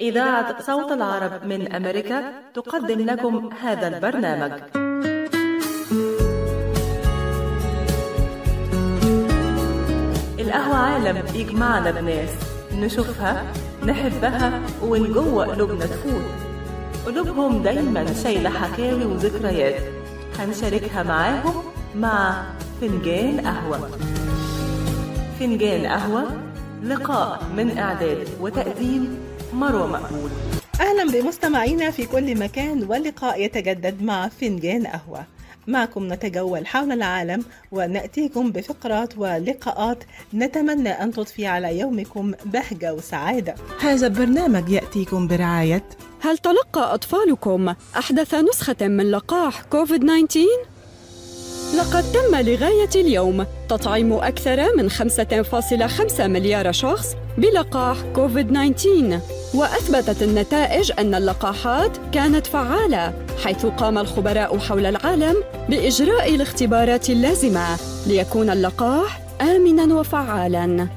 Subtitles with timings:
[0.00, 4.52] إذاعة صوت العرب من أمريكا تقدم لكم هذا البرنامج.
[10.38, 12.30] القهوة عالم يجمعنا بناس
[12.74, 13.44] نشوفها
[13.86, 16.22] نحبها ومن جوه قلوبنا تفوت.
[17.06, 19.82] قلوبهم دايما شايلة حكاوي وذكريات.
[20.38, 21.62] هنشاركها معاهم
[21.94, 22.42] مع
[22.80, 23.90] فنجان قهوة.
[25.40, 26.24] فنجان قهوة
[26.82, 30.30] لقاء من إعداد وتقديم مروة مقبول
[30.80, 35.24] أهلا بمستمعينا في كل مكان واللقاء يتجدد مع فنجان قهوة.
[35.66, 43.54] معكم نتجول حول العالم ونأتيكم بفقرات ولقاءات نتمنى أن تضفي على يومكم بهجة وسعادة.
[43.80, 45.84] هذا البرنامج يأتيكم برعاية
[46.20, 50.38] هل تلقى أطفالكم أحدث نسخة من لقاح كوفيد 19؟
[51.76, 59.20] لقد تم لغاية اليوم تطعيم أكثر من 5.5 مليار شخص بلقاح كوفيد 19
[59.54, 63.12] وأثبتت النتائج أن اللقاحات كانت فعالة
[63.44, 65.34] حيث قام الخبراء حول العالم
[65.68, 67.66] بإجراء الاختبارات اللازمة
[68.06, 70.88] ليكون اللقاح آمناً وفعالاً.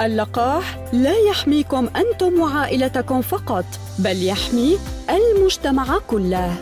[0.00, 3.64] اللقاح لا يحميكم أنتم وعائلتكم فقط
[3.98, 4.78] بل يحمي
[5.10, 6.54] المجتمع كله.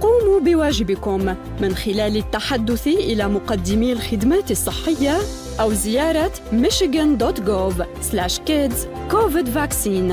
[0.00, 5.18] قوموا بواجبكم من خلال التحدث إلى مقدمي الخدمات الصحية
[5.60, 10.12] أو زيارة michigan.gov/kids covid vaccine.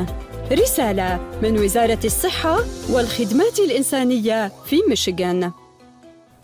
[0.51, 5.51] رسالة من وزارة الصحة والخدمات الإنسانية في ميشيغان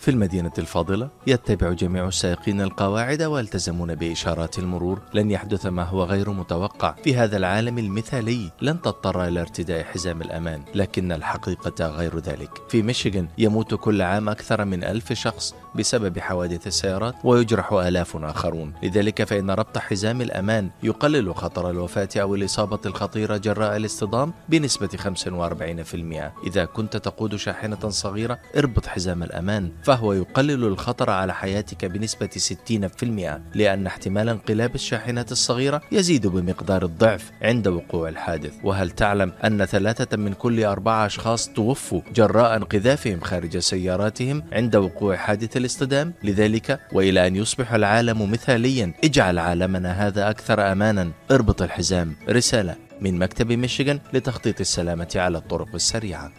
[0.04, 5.02] في المدينة الفاضلة يتبع جميع السائقين القواعد ويلتزمون بإشارات المرور.
[5.14, 6.96] لن يحدث ما هو غير متوقع.
[7.04, 12.50] في هذا العالم المثالي لن تضطر إلى ارتداء حزام الأمان لكن الحقيقة غير ذلك.
[12.70, 15.56] في ميشيغان يموت كل عام أكثر من ألف شخص.
[15.76, 18.74] بسبب حوادث السيارات ويجرح آلاف آخرون.
[18.84, 26.32] لذلك فإن ربط حزام الأمان يقلل خطر الوفاة أو الإصابة الخطيرة جراء الاصطدام بنسبة 45%
[26.48, 33.56] إذا كنت تقود شاحنة صغيرة اربط حزام الأمان فهو يقلل الخطر على حياتك بنسبة 60%
[33.56, 38.54] لأن احتمال انقلاب الشاحنات الصغيرة يزيد بمقدار الضعف عند وقوع الحادث.
[38.64, 45.16] وهل تعلم أن ثلاثة من كل أربعة أشخاص توفوا جراء انقذافهم خارج سياراتهم عند وقوع
[45.16, 51.12] حادث الاصطدام لذلك وإلى أن يصبح العالم مثاليا اجعل عالمنا هذا أكثر أمانا.
[51.32, 52.16] اربط الحزام.
[52.30, 56.32] رسالة من مكتب ميشيغان لتخطيط السلامة على الطرق السريعة.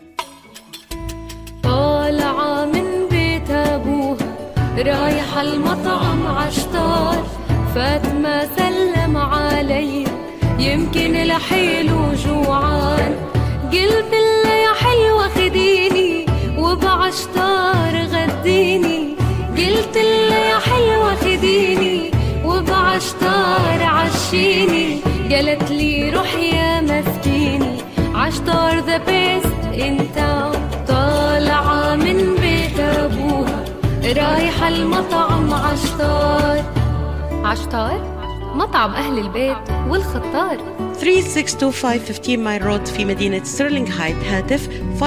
[1.63, 4.37] طالعة من بيت أبوها
[4.79, 7.27] رايحة المطعم عشتار
[7.75, 10.05] فاطمة سلم علي
[10.59, 13.15] يمكن لحيله جوعان.
[13.73, 14.13] قلت
[14.45, 16.27] لها يا حلوة خديني
[16.59, 19.14] وبعشتار غديني.
[19.57, 22.11] قلت لها يا حلوة خديني
[22.45, 25.01] وبعشتار عشيني.
[25.33, 27.77] قالت لي روح يا مسكيني.
[28.15, 30.19] عشتار the best انت
[30.89, 33.65] طالعة من بيت أبوها.
[34.05, 36.65] رايحة المطعم عشتار
[37.45, 38.15] عشتار
[38.55, 39.57] مطعم أهل البيت
[39.89, 40.59] والخطار.
[40.95, 44.69] 3625 15 Mile Road في مدينة ستيرلينغ هايت هاتف
[45.01, 45.05] 586-698-2585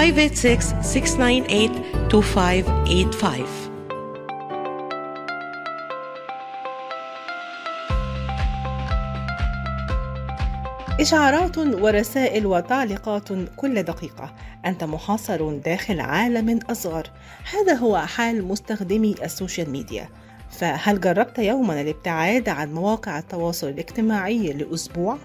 [11.00, 14.34] إشعارات ورسائل وتعليقات كل دقيقة.
[14.66, 17.12] أنت محاصر داخل عالم أصغر.
[17.54, 20.10] هذا هو حال مستخدمي السوشيال ميديا.
[20.52, 25.18] فهل جربت يوما الابتعاد عن مواقع التواصل الاجتماعي لأسبوع؟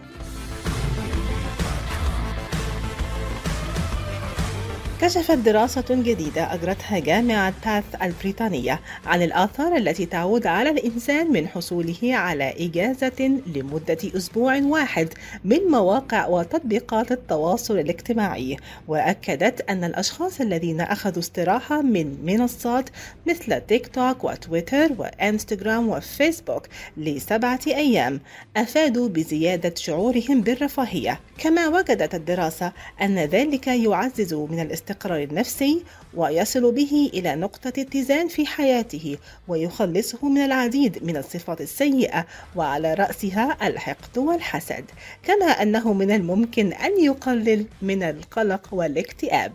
[5.03, 11.97] كشفت دراسة جديدة أجرتها جامعة باث البريطانية عن الآثار التي تعود على الإنسان من حصوله
[12.03, 15.09] على إجازة لمدة أسبوع واحد
[15.45, 18.57] من مواقع وتطبيقات التواصل الاجتماعي
[18.89, 22.91] وأكدت أن الأشخاص الذين أخذوا استراحة من منصات
[23.27, 28.21] مثل تيك توك وتويتر وإنستغرام وفيسبوك لسبعة أيام
[28.57, 31.21] أفادوا بزيادة شعورهم بالرفاهية.
[31.39, 34.61] كما وجدت الدراسة أن ذلك يعزز من
[34.93, 35.83] الاستقرار النفسي
[36.15, 39.17] ويصل به إلى نقطة اتزان في حياته
[39.49, 44.85] ويخلصه من العديد من الصفات السيئة وعلى رأسها الحقد والحسد
[45.23, 49.53] كما أنه من الممكن أن يقلل من القلق والاكتئاب.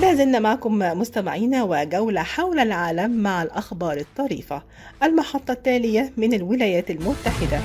[0.00, 4.62] لازلنا معكم مستمعينا وجولة حول العالم مع الأخبار الطريفة
[5.02, 7.60] المحطة التالية من الولايات المتحدة.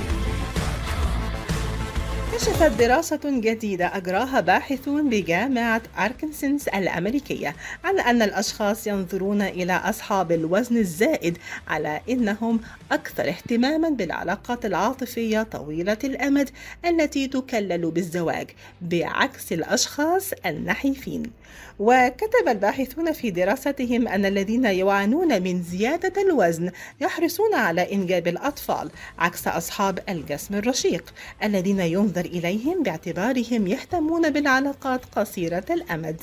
[2.38, 10.76] كشفت دراسة جديدة أجراها باحثون بجامعة أركنسنس الأمريكية عن أن الأشخاص ينظرون إلى أصحاب الوزن
[10.76, 11.38] الزائد
[11.68, 12.60] على أنهم
[12.92, 16.50] أكثر اهتماما بالعلاقات العاطفية طويلة الأمد
[16.86, 18.50] التي تكلل بالزواج
[18.82, 21.22] بعكس الأشخاص النحيفين.
[21.78, 26.70] وكتب الباحثون في دراستهم أن الذين يعانون من زيادة الوزن
[27.00, 35.64] يحرصون على إنجاب الأطفال عكس أصحاب الجسم الرشيق الذين ينظر إليهم باعتبارهم يهتمون بالعلاقات قصيرة
[35.70, 36.22] الأمد.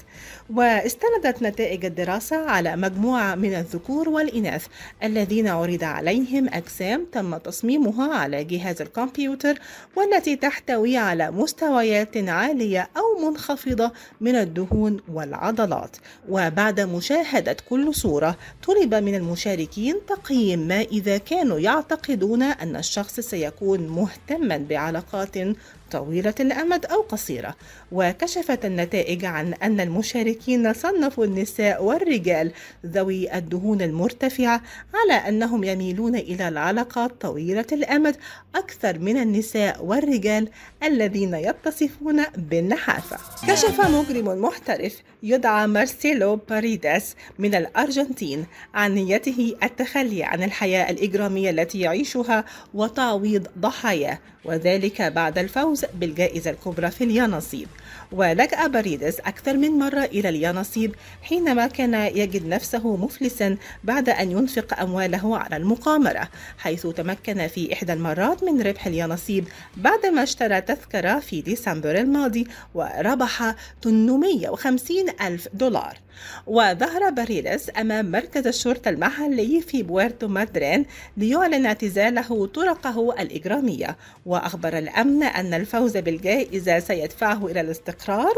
[0.56, 4.66] واستندت نتائج الدراسة على مجموعة من الذكور والإناث
[5.04, 9.60] الذين عرض عليهم أجسام تم تصميمها على جهاز الكمبيوتر
[9.96, 13.92] والتي تحتوي على مستويات عالية أو منخفضة
[14.22, 15.98] من الدهون والعضلات.
[16.30, 18.38] وبعد مشاهدة كل صورة
[18.68, 25.38] طلب من المشاركين تقييم ما إذا كانوا يعتقدون أن الشخص سيكون مهتما بعلاقات
[25.96, 27.56] طويلة الأمد أو قصيرة.
[27.92, 32.52] وكشفت النتائج عن أن المشاركين صنفوا النساء والرجال
[32.86, 34.62] ذوي الدهون المرتفعة
[34.94, 38.16] على أنهم يميلون إلى العلاقات طويلة الأمد
[38.56, 40.50] أكثر من النساء والرجال
[40.84, 43.18] الذين يتصفون بالنحافة.
[43.48, 51.80] كشف مجرم محترف يدعى مارسيلو باريداس من الأرجنتين عن نيته التخلي عن الحياة الإجرامية التي
[51.80, 57.68] يعيشها وتعويض ضحاياه وذلك بعد الفوز بالجائزة الكبرى في اليانصيب
[58.12, 64.80] ولجأ باريدس أكثر من مرة إلى اليانصيب حينما كان يجد نفسه مفلسا بعد أن ينفق
[64.80, 69.48] أمواله على المقامرة حيث تمكن في إحدى المرات من ربح اليانصيب
[69.78, 75.98] بعدما اشترى تذكرة في ديسمبر الماضي وربح 850 ألف دولار.
[76.48, 80.86] وظهر باريدس أمام مركز الشرطة المحلي في بويرتو مادرين
[81.18, 87.85] ليعلن اعتزاله طرقه الإجرامية وأخبر الأمن أن الفوز بالجائزة سيدفعه إلى الاستقرار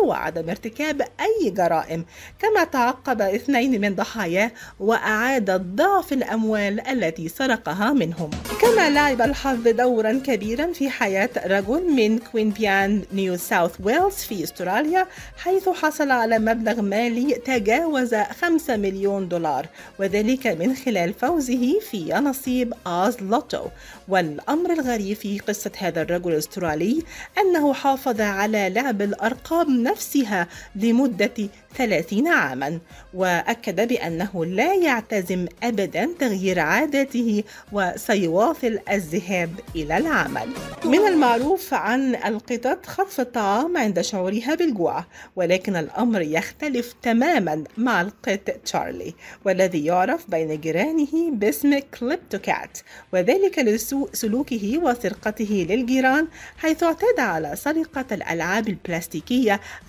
[0.04, 2.06] وعدم ارتكاب أي جرائم
[2.40, 8.30] كما تعقب اثنين من ضحاياه وأعاد ضعف الأموال التي سرقها منهم.
[8.62, 15.08] كما لعب الحظ دورا كبيرا في حياة رجل من كوينبيان نيو ساوث ويلز في استراليا
[15.38, 19.68] حيث حصل على مبلغ مالي تجاوز 5 مليون دولار
[20.00, 23.66] وذلك من خلال فوزه في نصيب آز لوتو.
[24.08, 27.04] والأمر الغريب في قصة هذا الرجل الأسترالي
[27.38, 32.80] أنه حافظ على لعب الأرقام نفسها لمدة 30 عاما
[33.14, 40.48] وأكد بأنه لا يعتزم أبدا تغيير عاداته وسيواصل الذهاب إلى العمل.
[40.86, 48.50] من المعروف عن القطط خطف الطعام عند شعورها بالجوع ولكن الأمر يختلف تماما مع القط
[48.66, 49.14] تشارلي
[49.46, 52.78] والذي يعرف بين جيرانه باسم كليبتوكات
[53.14, 56.28] وذلك لسوء سلوكه وسرقته للجيران
[56.58, 59.17] حيث اعتاد على سرقة الألعاب البلاستيكية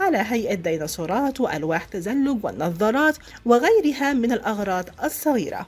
[0.01, 5.67] على هيئة ديناصورات وألواح تزلج والنظارات وغيرها من الأغراض الصغيرة.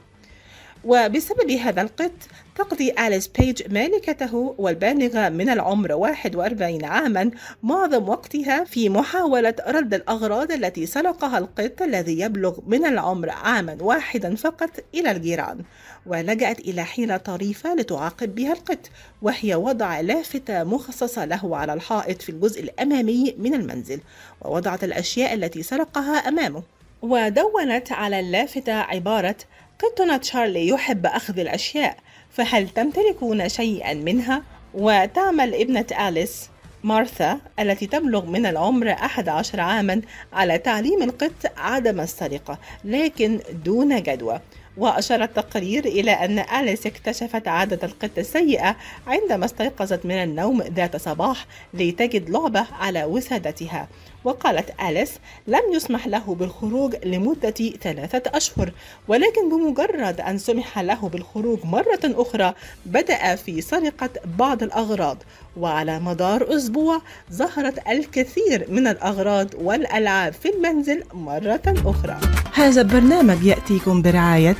[0.85, 2.11] وبسبب هذا القط
[2.55, 7.31] تقضي أليس بيج مالكته والبالغة من العمر 41 عاما
[7.63, 14.35] معظم وقتها في محاولة رد الأغراض التي سرقها القط الذي يبلغ من العمر عاما واحدا
[14.35, 15.59] فقط إلى الجيران.
[16.05, 18.89] ولجأت إلى حيلة طريفة لتعاقب بها القط
[19.21, 23.99] وهي وضع لافتة مخصصة له على الحائط في الجزء الأمامي من المنزل
[24.41, 26.63] ووضعت الأشياء التي سرقها أمامه.
[27.01, 29.35] ودونت على اللافتة عبارة
[29.81, 31.97] قطنا تشارلي يحب أخذ الأشياء
[32.31, 34.43] فهل تمتلكون شيئا منها؟
[34.73, 36.49] وتعمل ابنة أليس
[36.83, 40.01] مارثا التي تبلغ من العمر 11 عاما
[40.33, 44.39] على تعليم القط عدم السرقة لكن دون جدوى
[44.77, 48.75] وأشار التقرير إلى أن أليس اكتشفت عادة القط السيئة
[49.07, 53.87] عندما استيقظت من النوم ذات صباح لتجد لعبة على وسادتها
[54.23, 55.11] وقالت أليس
[55.47, 58.71] لم يسمح له بالخروج لمدة ثلاثة أشهر
[59.07, 62.53] ولكن بمجرد أن سمح له بالخروج مرة أخرى
[62.85, 64.09] بدأ في سرقة
[64.39, 65.17] بعض الأغراض
[65.57, 67.01] وعلى مدار أسبوع
[67.33, 72.17] ظهرت الكثير من الأغراض والألعاب في المنزل مرة أخرى.
[72.53, 74.55] هذا البرنامج يأتيكم برعاية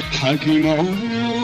[0.00, 1.43] حكي معونة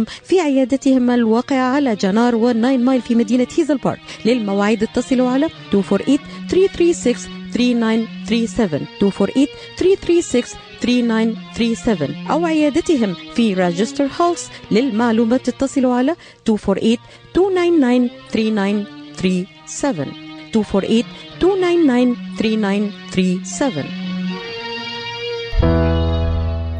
[0.01, 3.99] زوروهم في عيادتهم الواقعة على John R وال Nine Mile في مدينة هيزل بارك.
[4.25, 6.17] للمواعيد اتصلوا على 248
[6.49, 16.15] 336 3937 248 336 3937 أو عيادتهم في روچستر هيلز للمعلومات اتصلوا على
[16.49, 16.97] 248
[17.35, 18.85] 299
[19.17, 21.03] 3937
[21.43, 23.85] 248 299 3937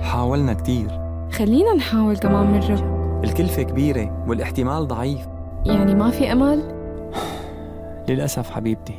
[0.04, 0.88] حاولنا كتير.
[1.32, 5.28] خلينا نحاول كمان مرة الكلفة كبيرة والاحتمال ضعيف.
[5.66, 6.64] يعني ما في أمل؟
[8.10, 8.96] للأسف حبيبتي.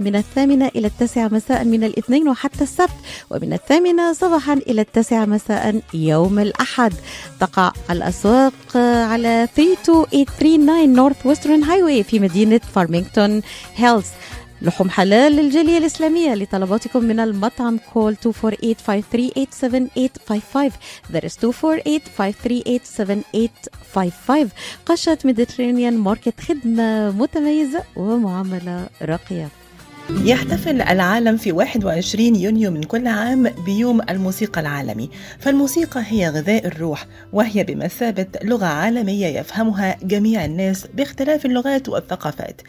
[0.00, 2.90] من الثامنة إلى التاسعة مساء من الاثنين وحتى السبت
[3.30, 6.92] ومن الثامنة صباحا إلى التاسعة مساء يوم الأحد.
[7.40, 9.48] تقع الأسواق على
[9.84, 13.42] 32839 Northwestern Highway في مدينة فارمينغتون
[13.76, 14.06] هيلز
[14.62, 18.20] لحوم حلال للجالية الإسلامية لطلباتكم من المطعم call 248-538-7855
[21.12, 21.46] that is 248-538-7855
[24.86, 29.48] قشة Mediterranean Market خدمة متميزة ومعاملة راقية.
[30.10, 35.10] يحتفل العالم في 21 يونيو من كل عام بيوم الموسيقى العالمي.
[35.38, 42.60] فالموسيقى هي غذاء الروح وهي بمثابة لغة عالمية يفهمها جميع الناس باختلاف اللغات والثقافات.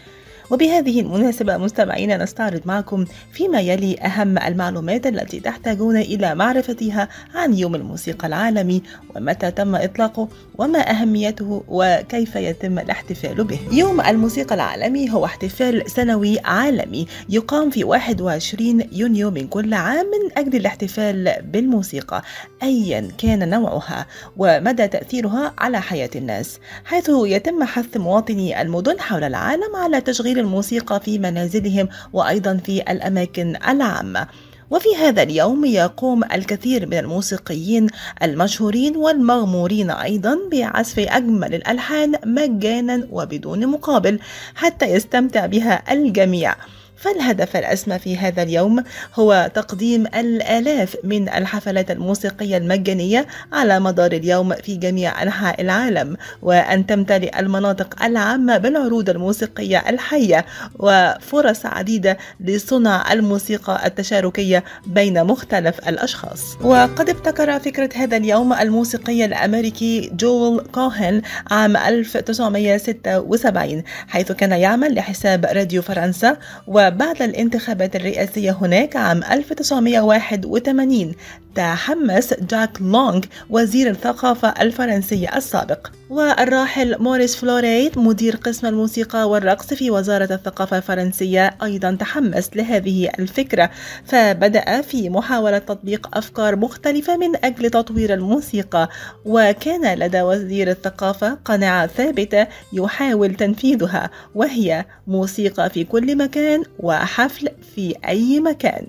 [0.51, 7.75] وبهذه المناسبة مستمعينا نستعرض معكم فيما يلي أهم المعلومات التي تحتاجون إلى معرفتها عن يوم
[7.75, 8.83] الموسيقى العالمي
[9.15, 10.27] ومتى تم إطلاقه
[10.57, 13.59] وما أهميته وكيف يتم الاحتفال به.
[13.71, 20.37] يوم الموسيقى العالمي هو احتفال سنوي عالمي يقام في 21 يونيو من كل عام من
[20.37, 22.23] أجل الاحتفال بالموسيقى
[22.63, 24.05] أيا كان نوعها
[24.37, 30.99] ومدى تأثيرها على حياة الناس حيث يتم حث مواطني المدن حول العالم على تشغيل الموسيقى
[30.99, 34.27] في منازلهم وأيضا في الأماكن العامة.
[34.71, 37.87] وفي هذا اليوم يقوم الكثير من الموسيقيين
[38.23, 44.19] المشهورين والمغمورين أيضا بعزف أجمل الألحان مجانا وبدون مقابل
[44.55, 46.55] حتى يستمتع بها الجميع.
[46.99, 48.83] فالهدف الأسمى في هذا اليوم
[49.15, 56.85] هو تقديم الآلاف من الحفلات الموسيقية المجانية على مدار اليوم في جميع أنحاء العالم وأن
[56.85, 60.45] تمتلئ المناطق العامة بالعروض الموسيقية الحية
[60.79, 66.57] وفرص عديدة لصنع الموسيقى التشاركية بين مختلف الأشخاص.
[66.61, 75.45] وقد ابتكر فكرة هذا اليوم الموسيقي الأمريكي جول كوهن عام 1976 حيث كان يعمل لحساب
[75.45, 76.37] راديو فرنسا
[76.67, 81.13] و وبعد الانتخابات الرئاسية هناك عام 1981
[81.55, 85.87] تحمس جاك لونغ وزير الثقافة الفرنسي السابق.
[86.09, 93.69] والراحل موريس فلوريت مدير قسم الموسيقى والرقص في وزارة الثقافة الفرنسية أيضا تحمس لهذه الفكرة.
[94.05, 98.89] فبدأ في محاولة تطبيق أفكار مختلفة من أجل تطوير الموسيقى.
[99.25, 107.95] وكان لدى وزير الثقافة قناعة ثابتة يحاول تنفيذها وهي موسيقى في كل مكان وحفل في
[108.07, 108.87] أي مكان.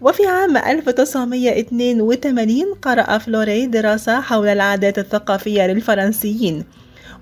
[0.00, 0.56] وفي عام
[2.00, 6.64] 1982 قرأ فلوري دراسة حول العادات الثقافية للفرنسيين.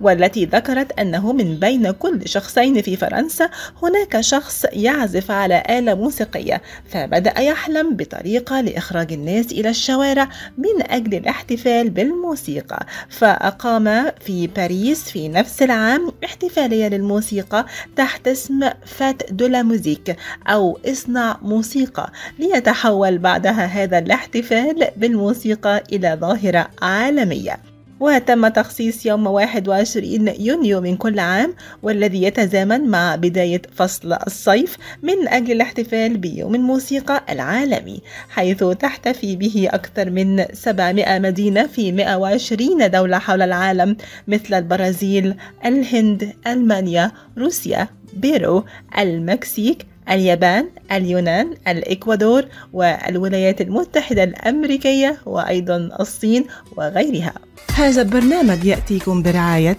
[0.00, 3.50] والتي ذكرت أنه من بين كل شخصين في فرنسا
[3.82, 11.14] هناك شخص يعزف على آلة موسيقية فبدأ يحلم بطريقة لإخراج الناس إلى الشوارع من أجل
[11.14, 12.86] الاحتفال بالموسيقى.
[13.08, 20.78] فأقام في باريس في نفس العام احتفالية للموسيقى تحت اسم فات دو لا موزيك أو
[20.86, 27.65] إصنع موسيقى ليتحول بعدها هذا الاحتفال بالموسيقى إلى ظاهرة عالمية.
[28.00, 35.28] وتم تخصيص يوم 21 يونيو من كل عام والذي يتزامن مع بداية فصل الصيف من
[35.28, 43.18] أجل الاحتفال بيوم الموسيقى العالمي حيث تحتفي به أكثر من 700 مدينة في 120 دولة
[43.18, 43.96] حول العالم
[44.28, 45.34] مثل البرازيل،
[45.64, 48.64] الهند، ألمانيا، روسيا، بيرو،
[48.98, 56.44] المكسيك، اليابان، اليونان، الإكوادور والولايات المتحدة الأمريكية وأيضا الصين
[56.76, 57.34] وغيرها.
[57.74, 59.76] هذا البرنامج يأتيكم برعاية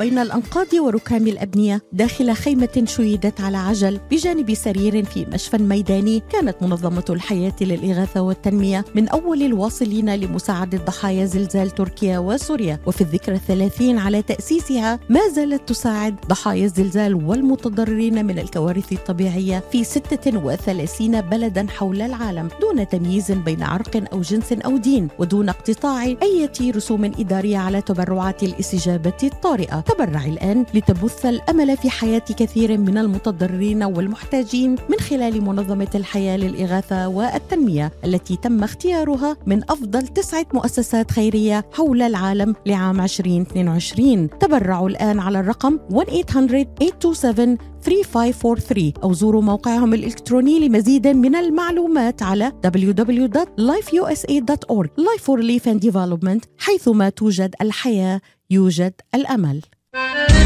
[0.00, 6.22] بين الأنقاض وركام الأبنية داخل خيمة شيدت على عجل بجانب سرير في مشفى ميداني.
[6.30, 12.80] كانت منظمة الحياة للإغاثة والتنمية من أول الواصلين لمساعدة ضحايا زلزال تركيا وسوريا.
[12.86, 19.84] وفي الذكرى الثلاثين على تأسيسها ما زالت تساعد ضحايا الزلزال والمتضررين من الكوارث الطبيعية في
[19.84, 26.50] 36 بلدا حول العالم دون تمييز بين عرق أو جنس أو دين ودون اقتطاع أي
[26.62, 29.85] رسوم إدارية على تبرعات الاستجابة الطارئة.
[29.86, 37.08] تبرع الآن لتبث الأمل في حياة كثير من المتضررين والمحتاجين من خلال منظمة الحياة للإغاثة
[37.08, 45.18] والتنمية التي تم اختيارها من أفضل تسعة مؤسسات خيرية حول العالم لعام 2022 تبرعوا الآن
[45.18, 55.38] على الرقم 1-800-827 3543 أو زوروا موقعهم الإلكتروني لمزيد من المعلومات على www.lifeusa.org Life for
[55.38, 59.62] Relief and Development حيثما توجد الحياة يوجد الأمل.
[59.96, 60.42] Bye.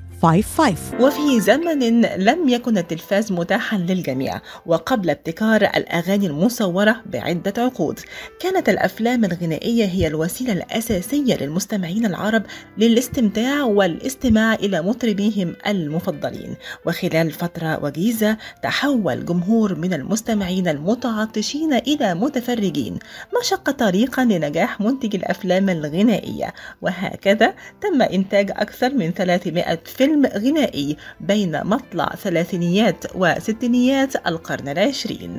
[0.21, 7.99] 313-846-0555 وفي زمن لم يكن التلفاز متاحا للجميع وقبل ابتكار الأغاني المصورة بعدة عقود.
[8.39, 12.43] كانت الأفلام الغنائية هي الوسيلة الأساسية للمستمعين العرب
[12.77, 16.55] للاستمتاع والاستماع إلى مطربيهم المفضلين.
[16.85, 22.93] وخلال فترة وجيزة تحول جمهور من المستمعين المتعطشين إلى متفرجين
[23.33, 26.53] ما شق طريقا لنجاح منتج الأفلام الغنائية.
[26.81, 35.37] وهكذا تم إنتاج أكثر من 300 فيلم فيلم غنائي بين مطلع ثلاثينيات وستينيات القرن العشرين.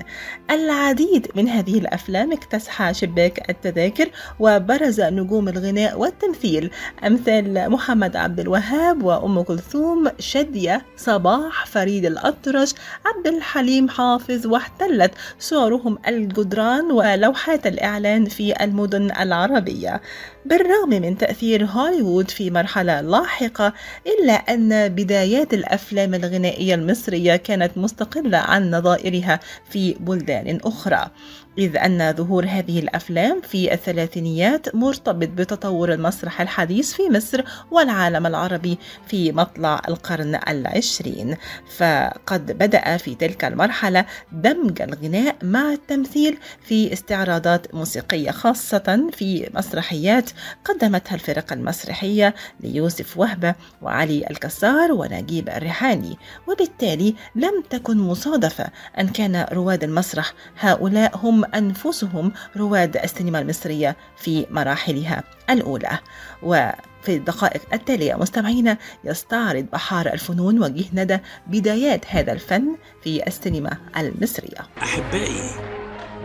[0.51, 6.71] العديد من هذه الأفلام اكتسح شباك التذاكر وبرز نجوم الغناء والتمثيل.
[7.07, 12.75] أمثال محمد عبد الوهاب وأم كلثوم شادية صباح فريد الأطرش
[13.07, 20.01] عبد الحليم حافظ واحتلت صورهم الجدران ولوحات الإعلان في المدن العربية.
[20.45, 23.73] بالرغم من تأثير هوليوود في مرحلة لاحقة
[24.07, 31.11] إلا أن بدايات الأفلام الغنائية المصرية كانت مستقلة عن نظائرها في بلدان أخرى.
[31.59, 38.79] إذ أن ظهور هذه الأفلام في الثلاثينيات مرتبط بتطور المسرح الحديث في مصر والعالم العربي
[39.07, 41.37] في مطلع القرن العشرين.
[41.77, 50.31] فقد بدأ في تلك المرحلة دمج الغناء مع التمثيل في استعراضات موسيقية خاصة في مسرحيات
[50.65, 56.19] قدمتها الفرق المسرحية ليوسف وهبة وعلي الكسار ونجيب الريحاني.
[56.49, 58.67] وبالتالي لم تكن مصادفة
[58.99, 65.99] أن كان رواد المسرح هؤلاء هم أنفسهم رواد السينما المصرية في مراحلها الأولى.
[66.43, 74.69] وفي الدقائق التالية مستمعينا يستعرض بحار الفنون وجه ندى بدايات هذا الفن في السينما المصرية.
[74.83, 75.51] أحبائي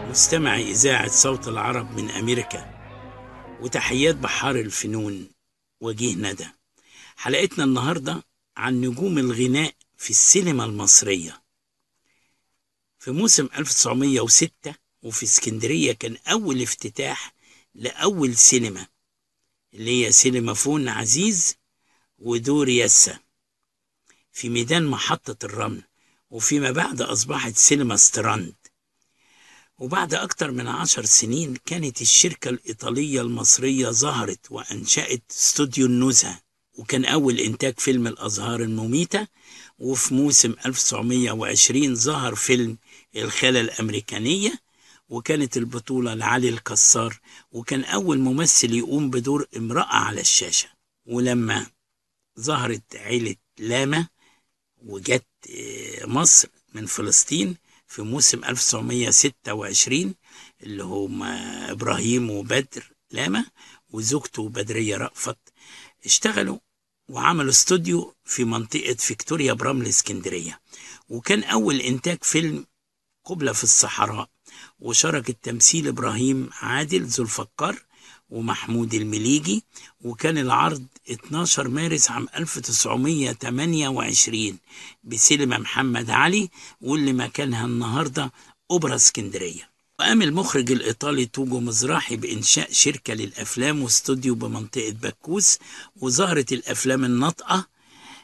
[0.09, 2.77] مستمعي إذاعة صوت العرب من أمريكا
[3.61, 5.29] وتحيات بحار الفنون
[5.81, 6.47] وجيه ندى
[7.15, 8.23] حلقتنا النهاردة
[8.57, 11.41] عن نجوم الغناء في السينما المصرية.
[12.99, 17.33] في موسم 1906 وفي اسكندرية كان أول افتتاح
[17.75, 18.87] لأول سينما
[19.73, 21.55] اللي هي سينما فون عزيز
[22.19, 23.19] ودوريس
[24.31, 25.83] في ميدان محطة الرمل
[26.29, 28.55] وفيما بعد أصبحت سينما ستراند.
[29.77, 36.41] وبعد أكتر من عشر سنين كانت الشركة الإيطالية المصرية ظهرت وأنشأت استوديو النزهة
[36.73, 39.27] وكان أول إنتاج فيلم الأزهار المميتة.
[39.79, 42.77] وفي موسم 1920 ظهر فيلم
[43.15, 44.59] الخالة الأمريكانية.
[45.09, 47.19] وكانت البطولة لعلي الكسار
[47.51, 50.69] وكان أول ممثل يقوم بدور امرأة على الشاشة.
[51.05, 51.65] ولما
[52.39, 54.07] ظهرت عيلة لاما
[54.85, 55.25] وجت
[56.05, 60.15] مصر من فلسطين في موسم 1926
[60.63, 63.45] اللي هم إبراهيم وبدر لاما
[63.89, 65.37] وزوجته بدرية رأفت
[66.05, 66.57] اشتغلوا
[67.09, 70.61] وعملوا استوديو في منطقة فيكتوريا برمل اسكندرية.
[71.09, 72.65] وكان أول إنتاج فيلم
[73.25, 74.29] قبلة في الصحراء.
[74.79, 77.75] وشارك التمثيل إبراهيم عادل ذو الفقار
[78.29, 79.63] ومحمود المليجي
[80.01, 84.57] وكان العرض 12 مارس عام 1928
[85.03, 86.49] بسينما محمد علي
[86.81, 88.31] واللي مكانها النهارده
[88.71, 89.69] أوبرا اسكندرية.
[89.99, 95.59] وقام المخرج الإيطالي توجو مزراحي بإنشاء شركة للأفلام واستوديو بمنطقة بكوس
[96.01, 97.67] وظهرت الأفلام الناطقة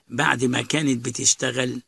[0.07, 1.81] بعد ما كانت بتشتغل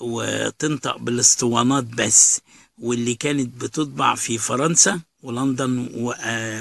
[0.00, 2.40] وتنطق بالاسطوانات بس.
[2.78, 5.88] واللي كانت بتطبع في فرنسا ولندن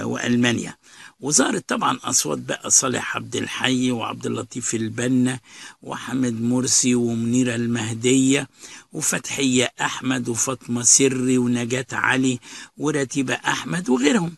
[0.03, 0.77] وألمانيا.
[1.19, 5.39] وظهرت طبعا أصوات بقى صالح عبد الحي وعبد اللطيف البنا
[5.81, 8.47] وحمد مرسي ومنيرة المهدية
[8.93, 12.39] وفتحية أحمد وفاطمة سري ونجاة علي
[12.77, 14.35] ورتيبة أحمد وغيرهم.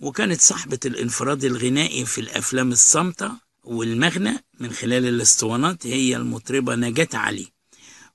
[0.00, 3.32] وكانت صاحبة الانفراد الغنائي في الأفلام الصامتة
[3.64, 7.53] والمغنى من خلال الاسطوانات هي المطربة نجاة علي.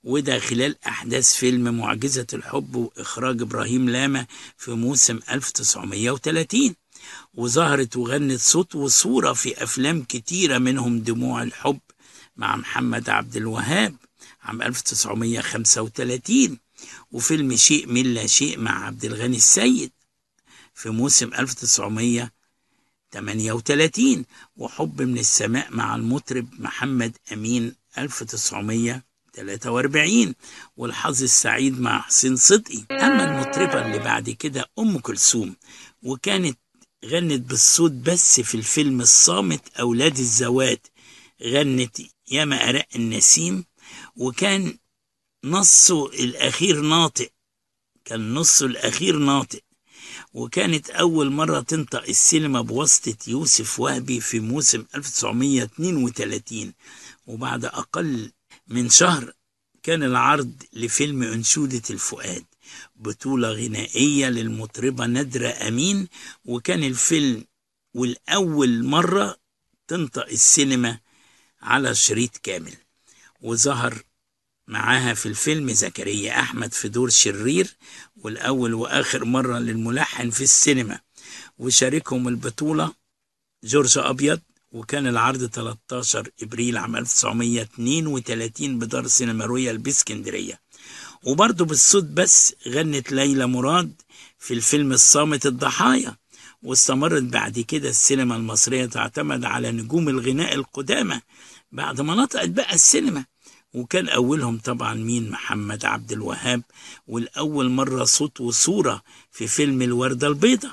[0.04, 4.26] وده خلال أحداث فيلم معجزة الحب وإخراج إبراهيم لاما
[4.58, 6.76] في موسم 1930
[7.34, 11.80] وظهرت وغنت صوت وصورة في أفلام كتيرة منهم دموع الحب
[12.38, 13.96] مع محمد عبد الوهاب
[14.42, 16.58] عام 1935
[17.12, 19.92] وفيلم شيء من لا شيء مع عبد الغني السيد
[20.74, 24.26] في موسم 1938
[24.58, 30.36] وحب من السماء مع المطرب محمد أمين 1900 43
[30.78, 32.84] والحظ السعيد مع حسين صدقي.
[32.92, 35.56] أما المطربة اللي بعد كده أم كلثوم
[36.04, 36.58] وكانت
[37.06, 40.88] غنت بالصوت بس في الفيلم الصامت أولاد الزوات
[41.44, 41.98] غنت
[42.32, 43.65] ياما أراء النسيم
[44.15, 44.78] وكان
[45.44, 47.30] نصه الأخير ناطق
[48.06, 49.60] كان نصه الأخير ناطق.
[50.34, 56.74] وكانت أول مرة تنطق السينما بواسطة يوسف وهبي في موسم 1932
[57.28, 58.32] وبعد أقل
[58.70, 59.34] من شهر
[59.84, 62.46] كان العرض لفيلم أنشودة الفؤاد
[62.96, 66.08] بطولة غنائية للمطربة نادرة أمين
[66.46, 67.46] وكان الفيلم
[67.94, 69.38] والأول مرة
[69.88, 71.00] تنطق السينما
[71.62, 72.74] على شريط كامل.
[73.42, 74.04] وظهر
[74.68, 77.76] معاها في الفيلم زكريا أحمد في دور شرير
[78.18, 81.00] والأول وآخر مرة للملحن في السينما.
[81.58, 82.94] وشاركهم البطولة
[83.64, 90.60] جورج أبيض وكان العرض 13 إبريل عام 1932 بدار سينما رويال بإسكندرية.
[91.24, 94.02] وبرضه بالصوت بس غنت ليلى مراد
[94.40, 96.16] في الفيلم الصامت الضحايا
[96.64, 101.22] واستمرت بعد كده السينما المصرية تعتمد على نجوم الغناء القدامى
[101.72, 103.26] بعد ما نطقت بقى السينما.
[103.74, 106.62] وكان أولهم طبعا مين؟ محمد عبد الوهاب.
[107.08, 109.02] والأول مرة صوت وصورة
[109.32, 110.72] في فيلم الوردة البيضاء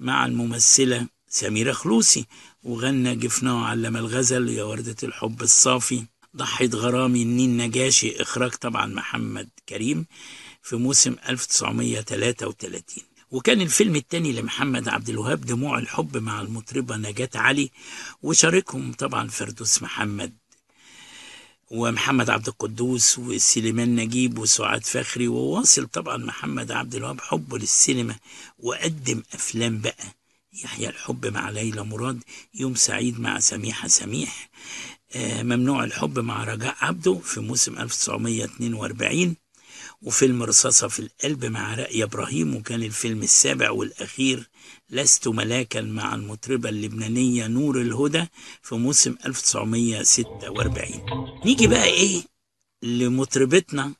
[0.00, 2.26] مع الممثلة سميرة خلوصي.
[2.72, 6.04] وغنى جفناه علم الغزل يا وردة الحب الصافي.
[6.36, 10.06] ضحية غرامي النين نجاشي إخراج طبعا محمد كريم
[10.62, 17.70] في موسم 1933 وكان الفيلم الثاني لمحمد عبد الوهاب دموع الحب مع المطربة نجاة علي
[18.22, 20.32] وشاركهم طبعا فردوس محمد
[21.70, 28.16] ومحمد عبد القدوس وسليمان نجيب وسعاد فخري وواصل طبعا محمد عبد الوهاب حبه للسينما
[28.58, 30.17] وقدم أفلام بقى.
[30.64, 32.22] يحيى الحب مع ليلى مراد
[32.54, 34.50] يوم سعيد مع سميحة سميح.
[35.14, 39.36] آه، ممنوع الحب مع رجاء عبده في موسم 1942
[40.02, 44.48] وفيلم رصاصة في القلب مع رأي إبراهيم وكان الفيلم السابع والأخير.
[44.90, 48.26] لست ملاكا مع المطربة اللبنانية نور الهدى
[48.62, 52.22] في موسم 1946 نيجي بقى إيه
[52.82, 53.92] لمطربتنا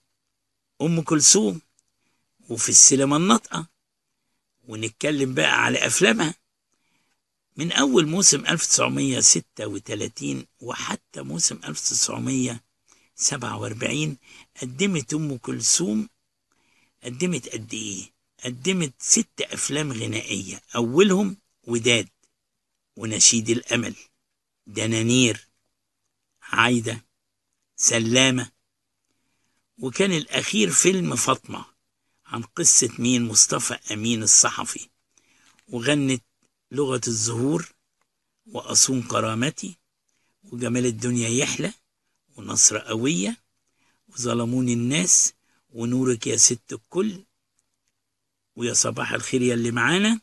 [0.83, 1.61] أم كلثوم
[2.49, 3.67] وفي السينما الناطقة.
[4.69, 6.35] ونتكلم بقى على أفلامها.
[7.59, 14.17] من أول موسم 1936 وحتى موسم 1947
[14.63, 16.09] قدمت أم كلثوم
[17.05, 18.13] قدمت قد إيه؟
[18.45, 22.09] قدمت ست أفلام غنائية أولهم وداد
[22.97, 23.95] ونشيد الأمل
[24.67, 25.49] دنانير
[26.43, 27.05] عايدة
[27.77, 28.51] سلامة
[29.79, 31.65] وكان الأخير فيلم فاطمة
[32.27, 34.89] عن قصة مين مصطفى أمين الصحفي
[35.69, 36.23] وغنت
[36.73, 37.69] لغة الزهور
[38.47, 39.77] وأصون كرامتي
[40.53, 41.73] وجمال الدنيا يحلى
[42.37, 43.37] ونصر قوية
[44.09, 45.33] وظلموني الناس
[45.71, 47.25] ونورك يا ست الكل
[48.57, 50.21] ويا صباح الخير يا اللي معانا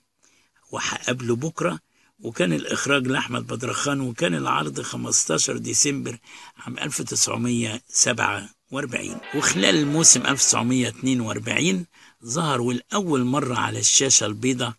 [0.72, 1.80] وهقابله بكرة
[2.20, 6.18] وكان الإخراج لأحمد بدرخان وكان العرض 15 ديسمبر
[6.58, 11.86] عام 1947 وخلال موسم 1942
[12.26, 14.74] ظهر والأول مرة على الشاشة البيضاء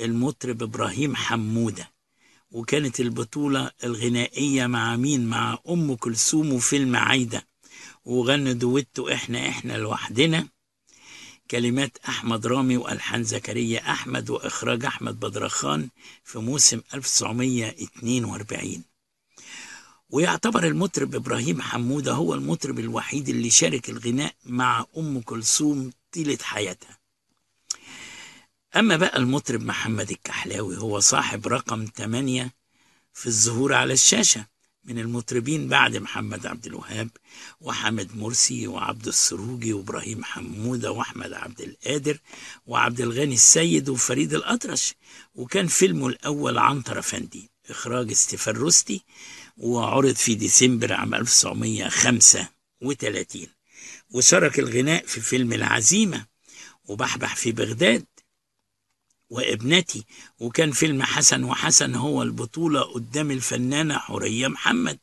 [0.00, 1.90] المطرب إبراهيم حمودة
[2.50, 7.46] وكانت البطولة الغنائية مع مين؟ مع أم كلثوم وفيلم عايدة
[8.04, 10.48] وغنوا دويتو إحنا إحنا لوحدنا.
[11.50, 15.88] كلمات أحمد رامي وألحان زكريا أحمد وإخراج أحمد بدرخان
[16.24, 18.82] في موسم 1942
[20.10, 26.99] ويعتبر المطرب إبراهيم حمودة هو المطرب الوحيد اللي شارك الغناء مع أم كلثوم طيلة حياتها.
[28.76, 32.52] أما بقى المطرب محمد الكحلاوي هو صاحب رقم 8
[33.12, 34.46] في الظهور على الشاشة
[34.84, 37.08] من المطربين بعد محمد عبد الوهاب
[37.60, 42.18] وحمد مرسي وعبد السروجي وإبراهيم حمودة وأحمد عبد القادر
[42.66, 44.94] وعبد الغني السيد وفريد الأطرش.
[45.34, 49.02] وكان فيلمه الأول عنتر افندي إخراج ستيفان روستي
[49.56, 53.46] وعرض في ديسمبر عام 1935
[54.10, 56.26] وشارك الغناء في فيلم العزيمة
[56.84, 58.04] وبحبح في بغداد
[59.30, 60.04] وابنتي.
[60.40, 64.98] وكان فيلم حسن وحسن هو البطولة قدام الفنانة حورية محمد.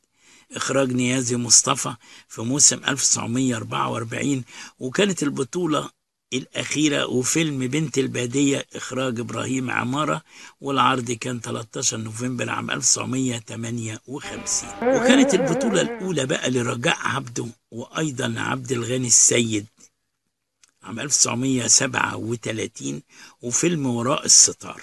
[0.55, 1.93] إخراج نيازي مصطفى
[2.27, 4.43] في موسم 1944
[4.79, 5.89] وكانت البطولة
[6.33, 10.21] الأخيرة وفيلم بنت البادية إخراج إبراهيم عمارة.
[10.61, 19.07] والعرض كان 13 نوفمبر عام 1958 وكانت البطولة الأولى بقى لرجاء عبده وأيضا عبد الغني
[19.07, 19.65] السيد.
[20.87, 23.01] عام 1937
[23.41, 24.81] وفيلم وراء الستار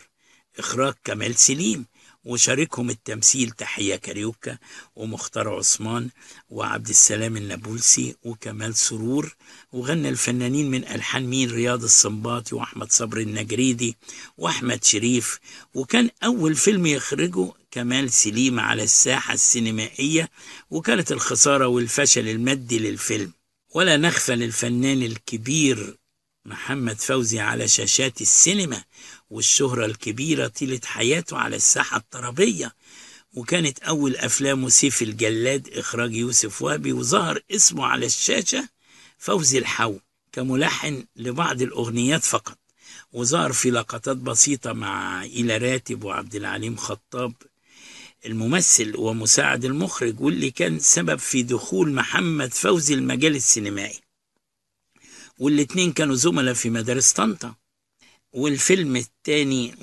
[0.58, 1.86] إخراج كمال سليم
[2.24, 4.58] وشاركهم التمثيل تحية كاريوكا
[4.96, 6.08] ومختار عثمان
[6.48, 9.36] وعبد السلام النابلسي وكمال سرور
[9.72, 13.96] وغنى الفنانين من ألحان مين رياض السنباطي وأحمد صبري النجريدي
[14.38, 15.38] وأحمد شريف.
[15.74, 20.30] وكان أول فيلم يخرجه كمال سليم على الساحة السينمائية
[20.70, 23.32] وكانت الخسارة والفشل المادي للفيلم.
[23.74, 25.96] ولا نغفل الفنان الكبير
[26.44, 28.84] محمد فوزي على شاشات السينما
[29.30, 32.74] والشهرة الكبيرة طيلة حياته على الساحة الطربية
[33.32, 38.68] وكانت أول أفلامه سيف الجلاد إخراج يوسف وهبي وظهر اسمه على الشاشة
[39.18, 39.98] فوزي الحو
[40.32, 42.58] كملحن لبعض الأغنيات فقط.
[43.12, 47.32] وظهر في لقطات بسيطة مع إلى راتب وعبد العليم خطاب
[48.26, 54.00] الممثل ومساعد المخرج واللي كان سبب في دخول محمد فوزي المجال السينمائي.
[55.38, 57.54] والاتنين كانوا زملاء في مدارس طنطا.
[58.32, 59.74] والفيلم الثاني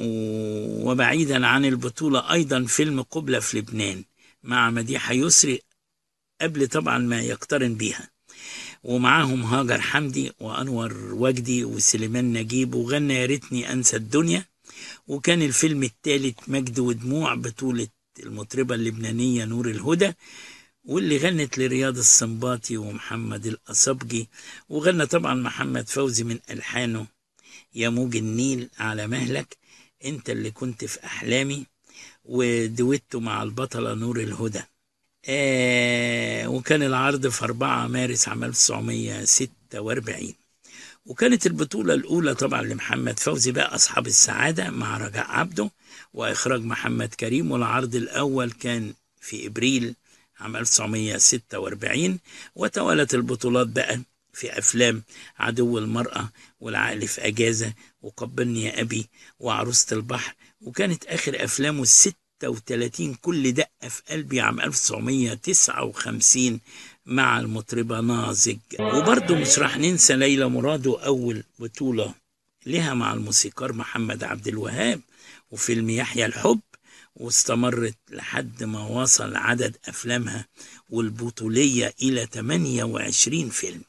[0.85, 4.03] وبعيدا عن البطولة أيضا فيلم قبلة في لبنان
[4.43, 5.61] مع مديحة يسري
[6.41, 8.09] قبل طبعا ما يقترن بيها.
[8.83, 14.45] ومعاهم هاجر حمدي وأنور وجدي وسليمان نجيب وغنى يا ريتني أنسى الدنيا.
[15.07, 17.87] وكان الفيلم الثالث مجد ودموع بطولة
[18.23, 20.13] المطربة اللبنانية نور الهدى
[20.85, 24.29] واللي غنت لرياض السنباطي ومحمد الأصبجي
[24.69, 27.07] وغنى طبعا محمد فوزي من ألحانه.
[27.75, 29.57] يا موج النيل على مهلك
[30.05, 31.65] أنت اللي كنت في أحلامي
[32.25, 34.61] ودويتو مع البطلة نور الهدى.
[35.25, 40.33] آه وكان العرض في 4 مارس عام 1946
[41.05, 45.69] وكانت البطولة الأولى طبعا لمحمد فوزي بقى أصحاب السعادة مع رجاء عبده.
[46.13, 49.95] وإخراج محمد كريم والعرض الأول كان في إبريل
[50.39, 52.19] عام 1946
[52.55, 54.01] وتوالت البطولات بقى
[54.33, 55.03] في أفلام
[55.39, 59.07] عدو المرأة والعقل في أجازة وقبلني يا أبي
[59.39, 60.35] وعروسة البحر.
[60.61, 66.59] وكانت آخر أفلامه الست 36 كل دقة في قلبي عام 1959
[67.05, 68.57] مع المطربة نازج.
[68.79, 72.13] وبرضه مش راح ننسى ليلى مراد أول بطولة
[72.65, 75.01] لها مع الموسيقار محمد عبد الوهاب.
[75.51, 76.59] وفيلم يحيى الحب
[77.15, 80.47] واستمرت لحد ما وصل عدد أفلامها
[80.89, 83.81] والبطولية إلى 28 فيلم.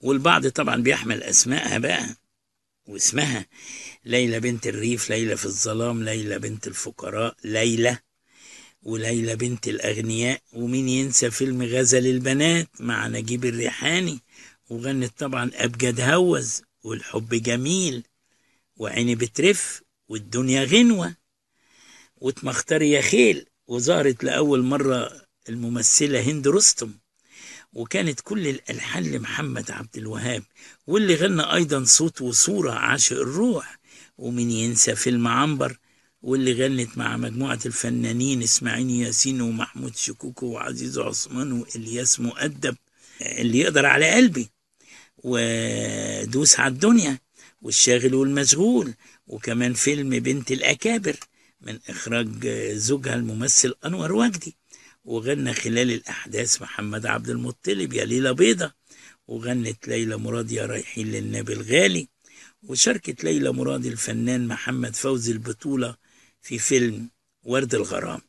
[0.00, 2.16] والبعض طبعا بيحمل أسمائها بقى
[2.86, 3.46] واسمها.
[4.04, 7.98] ليلى بنت الريف ليلى في الظلام ليلى بنت الفقراء ليلى
[8.82, 10.42] وليلى بنت الأغنياء.
[10.52, 14.20] ومين ينسى فيلم غزل البنات مع نجيب الريحاني؟
[14.70, 18.02] وغنت طبعا أبجد هوز والحب جميل
[18.76, 21.14] وعيني بترف والدنيا غنوة.
[22.16, 26.92] واتمختار يا خيل وظهرت لأول مرة الممثلة هند رستم.
[27.72, 30.42] وكانت كل الألحان لمحمد عبد الوهاب
[30.86, 33.78] واللي غنى أيضا صوت وصورة عاشق الروح.
[34.18, 35.78] ومن ينسى فيلم عنبر
[36.22, 42.76] واللي غنت مع مجموعة الفنانين إسماعيل ياسين ومحمود شكوكو وعزيز عثمان وإلياس مؤدب
[43.22, 44.50] اللي يقدر على قلبي.
[45.18, 47.18] ودوس على الدنيا
[47.62, 48.94] والشاغل والمشغول.
[49.30, 51.16] وكمان فيلم بنت الأكابر
[51.60, 54.56] من إخراج زوجها الممثل أنور وجدي
[55.04, 58.72] وغنى خلال الأحداث محمد عبد المطلب يا ليلة بيضة
[59.28, 62.08] وغنت ليلى مراد يا رايحين للنبي الغالي
[62.62, 65.96] وشاركت ليلى مراد الفنان محمد فوزي البطولة
[66.42, 67.08] في فيلم
[67.42, 68.20] ورد الغرام.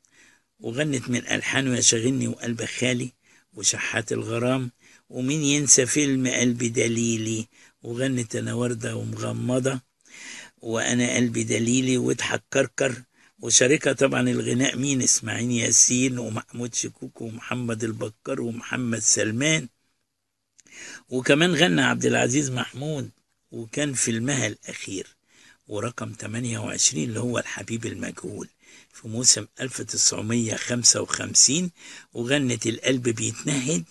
[0.60, 3.12] وغنت من ألحانه يا شاغلني وقلب خالي
[3.54, 4.72] وشحات الغرام.
[5.10, 7.48] ومين ينسى فيلم قلبي دليلي
[7.84, 9.82] وغنت أنا وردة ومغمضة.
[10.62, 13.04] وأنا قلبي دليلي واضحك كركر.
[13.40, 19.68] وشاركها طبعا الغناء مين؟ إسماعيل ياسين ومحمود شكوك ومحمد البكر ومحمد سلمان.
[21.10, 23.10] وكمان غنى عبد العزيز محمود
[23.52, 25.08] وكان فيلمها الأخير.
[25.68, 28.48] ورقم 28 اللي هو الحبيب المجهول
[28.94, 31.72] في موسم 1955
[32.14, 33.84] وغنت القلب بيتنهد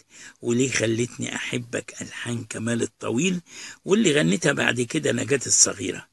[0.43, 3.41] وليه خلتني أحبك ألحان كمال الطويل.
[3.85, 6.10] واللي غنتها بعد كده نجاة الصغيرة.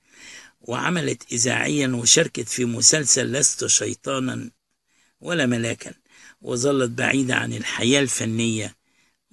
[0.67, 4.49] وعملت إذاعيا وشاركت في مسلسل لست شيطانا
[5.21, 5.93] ولا ملاكا
[6.41, 8.75] وظلت بعيدة عن الحياة الفنية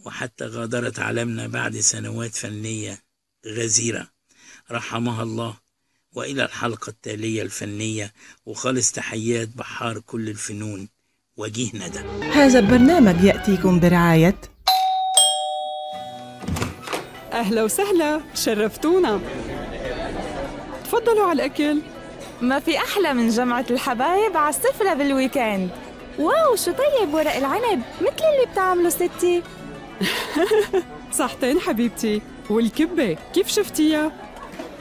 [0.04, 3.02] وحتى غادرت عالمنا بعد سنوات فنية
[3.46, 4.08] غزيرة.
[4.70, 5.56] رحمها الله.
[6.12, 8.12] وإلى الحلقة التالية الفنية
[8.46, 10.88] وخالص تحيات بحار كل الفنون.
[11.36, 11.98] وجيه ندى.
[12.32, 14.40] هذا البرنامج يأتيكم برعاية.
[17.32, 18.20] أهلا وسهلا.
[18.34, 19.20] شرفتونا.
[20.94, 21.78] تفضلوا على الأكل.
[22.40, 25.70] ما في أحلى من جمعة الحبايب على السفرة بال weekend
[26.18, 29.42] wow شو طيب ورق العنب؟ مثل اللي بتعمله ستي.
[31.18, 32.22] صحتين حبيبتي.
[32.50, 34.12] والكبة كيف شفتيها؟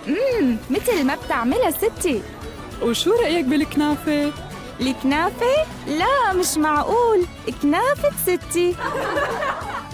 [0.07, 2.21] امم مثل ما بتعملها ستي.
[2.81, 4.31] وشو رأيك بالكنافة؟
[4.81, 7.25] الكنافة؟ لا مش معقول.
[7.61, 8.75] كنافة ستي.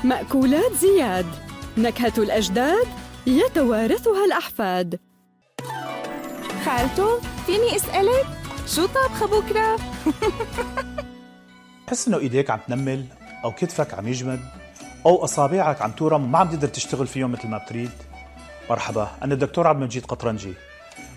[0.03, 1.25] مأكولات زياد.
[1.77, 2.87] نكهة الأجداد
[3.27, 4.99] يتوارثها الأحفاد.
[6.69, 8.25] خالته فيني أسألك؟
[8.67, 9.79] شو طابخة بكرة؟
[11.87, 13.05] تحس إنه إيديك عم تنمل
[13.43, 14.39] أو كتفك عم يجمد
[15.05, 17.89] أو أصابعك عم تورم ما عم تقدر تشتغل فيهم مثل ما بتريد.
[18.69, 20.53] مرحبا أنا الدكتور عبد المجيد قطرنجي.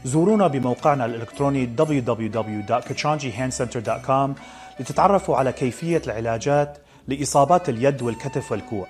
[0.04, 4.30] زورونا بموقعنا الإلكتروني www.kachanjihandcenter.com
[4.80, 8.86] لتتعرفوا على كيفية العلاجات لإصابات اليد والكتف والكوع.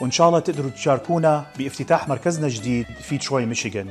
[0.00, 3.90] وإن شاء الله تقدروا تشاركونا بافتتاح مركزنا الجديد في تروي ميشيغان.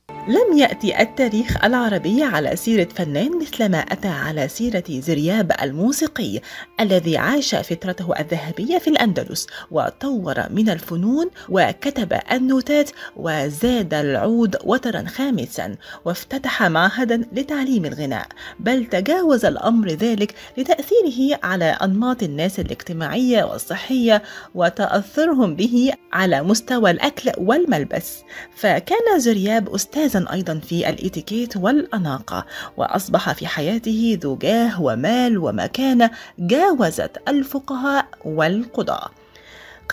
[0.27, 6.41] لم يأتي التاريخ العربي على سيرة فنان مثل ما أتى على سيرة زرياب الموسيقي
[6.79, 15.75] الذي عاش فترته الذهبية في الأندلس وطور من الفنون وكتب النوتات وزاد العود وترا خامسا
[16.05, 18.27] وافتتح معهدا لتعليم الغناء.
[18.59, 24.23] بل تجاوز الأمر ذلك لتأثيره على أنماط الناس الاجتماعية والصحية
[24.55, 28.21] وتأثرهم به على مستوى الأكل والملبس.
[28.55, 32.45] فكان زرياب أستاذ ممتازا أيضا في الإتيكيت والأناقة
[32.77, 39.09] وأصبح في حياته ذو جاه ومال ومكانة جاوزت الفقهاء والقضاة.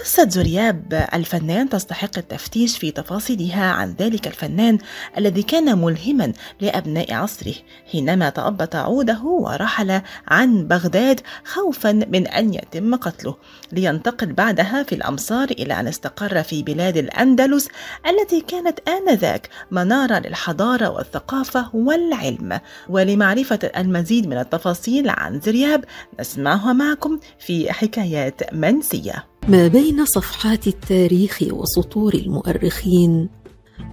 [0.00, 4.78] قصة زرياب الفنان تستحق التفتيش في تفاصيلها عن ذلك الفنان
[5.18, 7.54] الذي كان ملهما لأبناء عصره
[7.92, 13.36] حينما تأبط عوده ورحل عن بغداد خوفا من أن يتم قتله.
[13.72, 17.68] لينتقل بعدها في الأمصار إلى أن استقر في بلاد الأندلس
[18.06, 22.60] التي كانت آنذاك منارة للحضارة والثقافة والعلم.
[22.88, 25.84] ولمعرفة المزيد من التفاصيل عن زرياب
[26.20, 29.37] نسمعها معكم في حكايات منسية.
[29.48, 33.28] ما بين صفحات التاريخ وسطور المؤرخين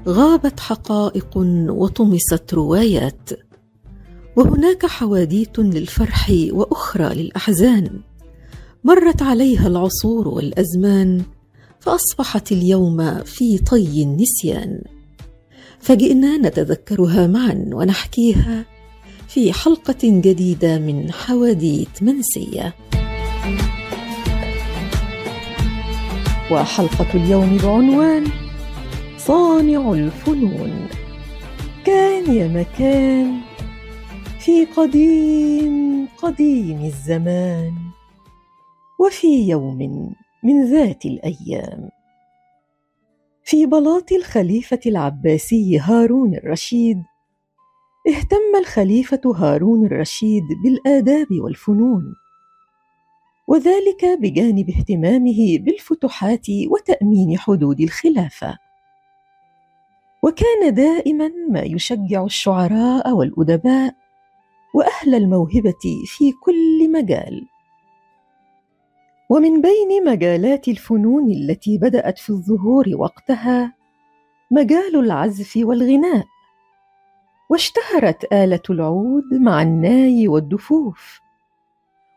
[0.07, 1.37] غابت حقائق
[1.69, 3.29] وطمست روايات
[4.35, 7.99] وهناك حواديت للفرح وأخرى للأحزان
[8.83, 11.21] مرت عليها العصور والأزمان
[11.79, 14.81] فأصبحت اليوم في طي النسيان.
[15.79, 18.65] فجئنا نتذكرها معا ونحكيها
[19.27, 22.75] في حلقة جديدة من حواديت منسية.
[26.51, 28.23] وحلقة اليوم بعنوان
[29.17, 30.87] صانع الفنون.
[31.85, 33.41] كان يا مكان
[34.39, 37.73] في قديم قديم الزمان
[38.99, 41.89] وفي يوم من ذات الأيام.
[43.43, 47.03] في بلاط الخليفة العباسي هارون الرشيد
[48.07, 52.03] اهتم الخليفة هارون الرشيد بالآداب والفنون.
[53.47, 58.57] وذلك بجانب اهتمامه بالفتوحات وتأمين حدود الخلافة.
[60.23, 63.95] وكان دائما ما يشجع الشعراء والأدباء
[64.75, 67.47] وأهل الموهبة في كل مجال.
[69.29, 73.73] ومن بين مجالات الفنون التي بدأت في الظهور وقتها
[74.51, 76.25] مجال العزف والغناء
[77.49, 81.24] واشتهرت آلة العود مع الناي والدفوف.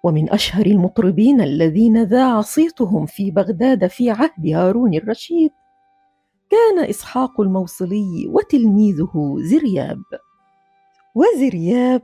[0.04, 5.50] ومن أشهر المطربين الذين ذاع صيتهم في بغداد في عهد هارون الرشيد.
[6.50, 10.02] كان إسحاق الموصلي وتلميذه زرياب.
[11.14, 12.02] وزرياب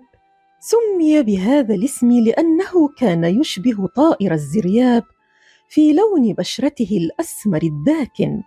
[0.60, 5.02] سمي بهذا الاسم لأنه كان يشبه طائر الزرياب
[5.68, 8.42] في لون بشرته الأسمر الداكن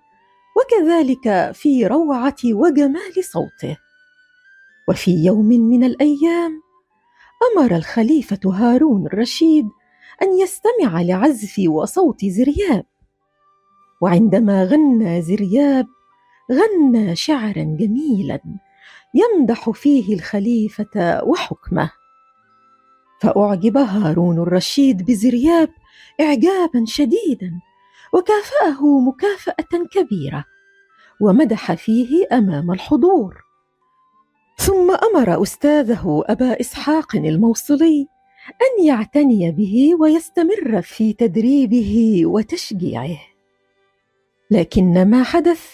[0.58, 3.78] وكذلك في روعة وجمال صوته.
[4.90, 6.62] وفي يوم من الأيام
[7.44, 9.70] أمر الخليفة هارون الرشيد
[10.22, 12.86] أن يستمع لعزف وصوت زرياب.
[14.02, 15.88] وعندما غنى زرياب
[16.52, 18.40] غنى شعرا جميلا
[19.16, 21.92] يمدح فيه الخليفة وحكمه.
[23.22, 25.70] فأعجب هارون الرشيد بزرياب
[26.22, 27.52] اعجابا شديدا
[28.14, 30.46] وكافأه مكافأة كبيرة
[31.22, 33.47] ومدح فيه أمام الحضور.
[34.58, 38.08] ثم أمر أستاذه أبا إسحاق الموصلي
[38.48, 43.18] أن يعتني به ويستمر في تدريبه وتشجيعه.
[44.52, 45.66] لكن ما حدث؟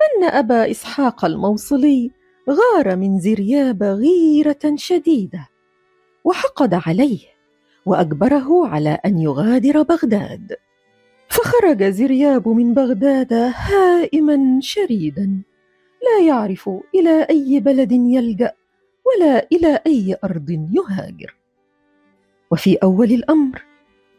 [0.00, 2.10] أن أبا إسحاق الموصلي
[2.50, 5.48] غار من زرياب غيرة شديدة
[6.24, 7.20] وحقد عليه
[7.86, 10.56] واجبره على أن يغادر بغداد.
[11.28, 15.42] فخرج زرياب من بغداد هائما شريدا.
[16.02, 18.52] لا يعرف إلى أي بلد يلجأ
[19.06, 21.36] ولا إلى أي أرض يهاجر.
[22.50, 23.64] وفي أول الأمر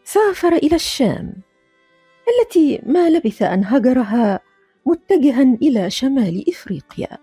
[0.03, 1.33] سافر إلى الشام
[2.29, 4.39] التي ما لبث أن هجرها
[4.85, 7.17] متجها إلى شمال إفريقيا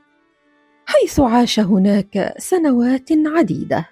[0.87, 3.89] حيث عاش هناك سنوات عديدة.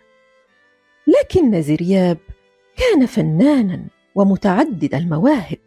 [1.07, 2.19] لكن زرياب
[2.77, 5.59] كان فنانا ومتعدد المواهب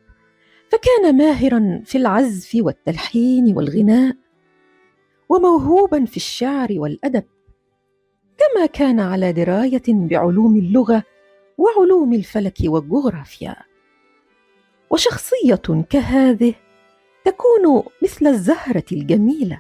[0.71, 4.15] فكان ماهرا في العزف والتلحين والغناء
[5.29, 7.23] وموهوبا في الشعر والأدب
[8.37, 11.03] كما كان على دراية بعلوم اللغة
[11.57, 13.55] وعلوم الفلك والجغرافيا.
[14.89, 16.53] وشخصية كهذه
[17.25, 19.59] تكون مثل الزهرة الجميلة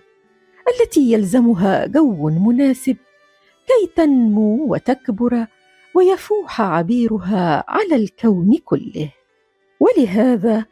[0.69, 2.97] التي يلزمها جو مناسب
[3.67, 5.45] كي تنمو وتكبر
[5.95, 9.13] ويفوح عبيرها على الكون كله.
[9.79, 10.65] ولهذا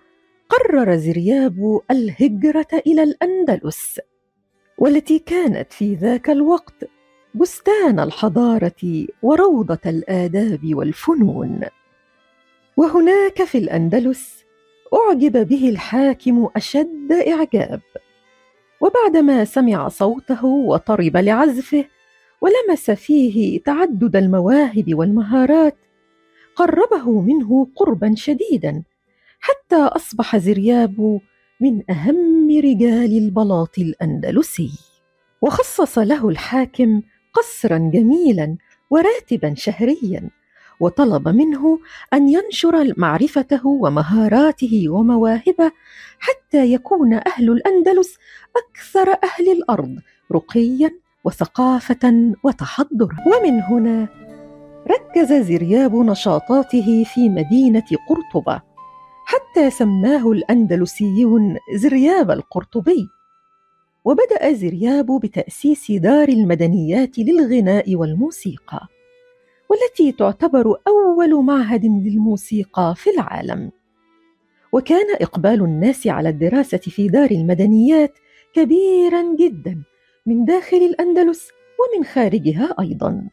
[0.50, 4.00] قرر زرياب الهجرة إلى الأندلس.
[4.78, 6.90] والتي كانت في ذاك الوقت
[7.36, 11.62] بستان الحضارة وروضة الآداب والفنون.
[12.78, 14.46] وهناك في الأندلس
[14.94, 17.82] أعجب به الحاكم أشد إعجاب.
[18.82, 21.86] وبعدما سمع صوته وطرب لعزفه
[22.42, 25.76] ولمس فيه تعدد المواهب والمهارات
[26.56, 28.84] قربه منه قربا شديدا
[29.40, 31.20] حتى أصبح زرياب
[31.60, 34.72] من أهم رجال البلاط الأندلسي
[35.42, 37.02] وخصص له الحاكم
[37.34, 38.58] قصرا جميلا
[38.90, 40.30] وراتبا شهريا
[40.80, 41.80] وطلب منه
[42.14, 45.72] أن ينشر معرفته ومهاراته ومواهبه
[46.20, 48.18] حتى يكون أهل الأندلس
[48.58, 49.96] أكثر أهل الأرض
[50.32, 50.92] رقيا
[51.24, 53.16] وثقافة وتحضرا.
[53.28, 54.08] ومن هنا
[54.88, 58.67] ركز زرياب نشاطاته في مدينة قرطبة
[59.30, 63.08] حتى سماه الأندلسيون زرياب القرطبي.
[64.06, 68.88] وبدأ زرياب بتأسيس دار المدنيات للغناء والموسيقى
[69.70, 73.72] والتي تعتبر أول معهد للموسيقى في العالم.
[74.72, 78.14] وكان إقبال الناس على الدراسة في دار المدنيات
[78.54, 79.84] كبيرا جدا
[80.26, 81.50] من داخل الأندلس
[81.80, 83.30] ومن خارجها أيضا.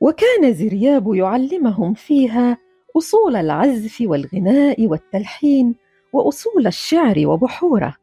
[0.00, 2.58] وكان زرياب يعلمهم فيها
[2.96, 5.74] أصول العزف والغناء والتلحين
[6.12, 7.96] وأصول الشعر وبحوره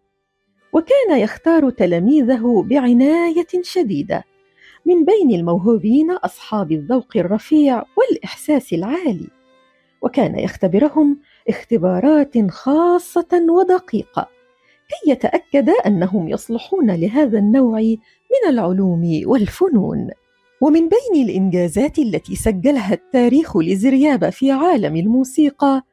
[0.73, 4.23] وكان يختار تلاميذه بعناية شديدة
[4.85, 9.27] من بين الموهوبين أصحاب الذوق الرفيع والإحساس العالي
[10.01, 11.19] وكان يختبرهم
[11.49, 14.27] اختبارات خاصة ودقيقة
[14.89, 20.09] كي يتأكد أنهم يصلحون لهذا النوع من العلوم والفنون.
[20.61, 25.83] ومن بين الإنجازات التي سجلها التاريخ لزرياب في عالم الموسيقى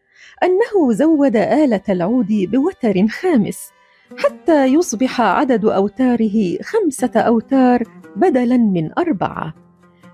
[0.43, 3.71] أنه زود آلة العود بوتر خامس
[4.19, 7.83] حتى يصبح عدد أوتاره خمسة أوتار
[8.17, 9.55] بدلا من أربعة.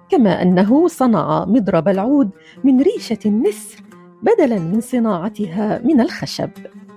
[0.09, 2.31] كما أنه صنع مضرب العود
[2.65, 3.83] من ريشة النسر
[4.23, 6.51] بدلا من صناعتها من الخشب.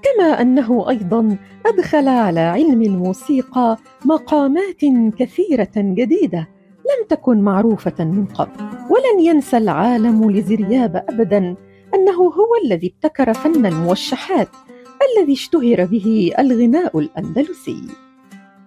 [0.04, 4.82] كما أنه أيضا أدخل على علم الموسيقى مقامات
[5.18, 6.55] كثيرة جديدة
[6.86, 11.56] لم تكن معروفة من قبل ولن ينسى العالم لزرياب ابدا
[11.96, 14.50] أنه هو الذي ابتكر فن الموشحات
[15.06, 17.82] الذي اشتهر به الغناء الأندلسي.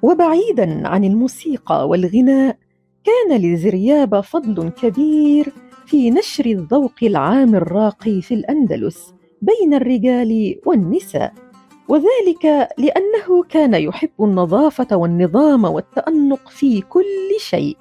[0.02, 2.56] وبعيدا عن الموسيقى والغناء
[3.04, 5.52] كان لزرياب فضل كبير
[5.86, 11.32] في نشر الذوق العام الراقي في الأندلس بين الرجال والنساء.
[11.88, 17.76] وذلك لأنه كان يحب النظافة والنظام والتأنق في كل شيء.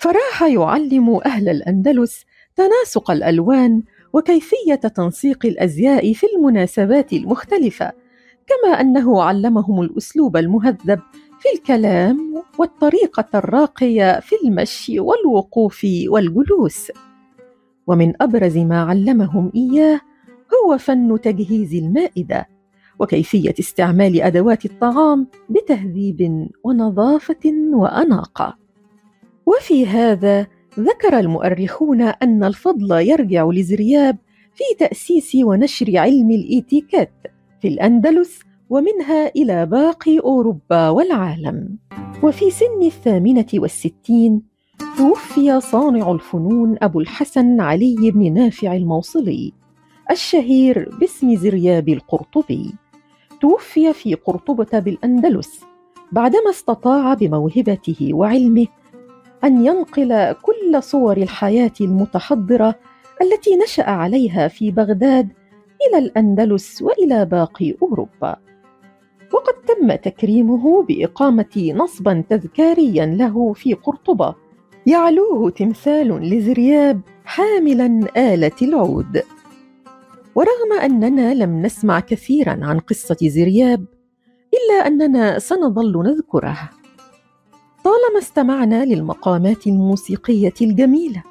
[0.00, 2.24] فراح يعلم أهل الأندلس
[2.56, 3.82] تناسق الألوان
[4.12, 7.92] وكيفية تنسيق الأزياء في المناسبات المختلفة
[8.46, 11.00] كما أنه علمهم الأسلوب المهذب
[11.40, 16.92] في الكلام والطريقة الراقية في المشي والوقوف والجلوس.
[17.86, 20.00] ومن أبرز ما علمهم إياه
[20.54, 22.48] هو فن تجهيز المائدة
[22.98, 28.59] وكيفية استعمال أدوات الطعام بتهذيب ونظافة وأناقة.
[29.46, 30.46] وفي هذا
[30.78, 34.16] ذكر المؤرخون أن الفضل يرجع لزرياب
[34.54, 37.12] في تأسيس ونشر علم الإيتيكات
[37.60, 41.78] في الأندلس ومنها إلى باقي أوروبا والعالم.
[42.22, 44.42] وفي سن الثامنة والستين
[44.98, 49.52] توفي صانع الفنون أبو الحسن علي بن نافع الموصلي
[50.10, 52.74] الشهير باسم زرياب القرطبي.
[53.40, 55.60] توفي في قرطبة بالأندلس
[56.12, 58.66] بعدما استطاع بموهبته وعلمه
[59.44, 62.74] أن ينقل كل صور الحياة المتحضرة
[63.22, 65.28] التي نشأ عليها في بغداد
[65.88, 68.36] إلى الأندلس وإلى باقي أوروبا.
[69.34, 74.34] وقد تم تكريمه بإقامة نصبا تذكاريا له في قرطبة.
[74.86, 79.22] يعلوه تمثال لزرياب حاملا آلة العود.
[80.34, 83.84] ورغم أننا لم نسمع كثيرا عن قصة زرياب
[84.54, 86.79] إلا أننا سنظل نذكره.
[87.84, 91.22] طالما استمعنا للمقامات الموسيقية الجميلة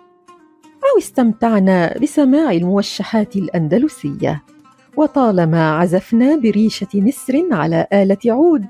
[0.66, 4.44] أو استمتعنا بسماع الموشحات الأندلسية
[4.98, 8.66] وطالما عزفنا بريشة نسر على آلة عود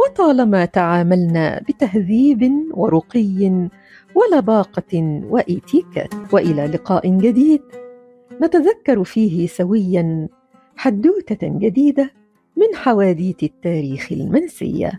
[0.00, 3.68] وطالما تعاملنا بتهذيب ورقي
[4.14, 7.62] ولباقة واتيكات وإلى لقاء جديد.
[8.42, 10.28] نتذكر فيه سويا
[10.76, 12.10] حدوتة جديدة
[12.56, 14.98] من حواديت التاريخ المنسية.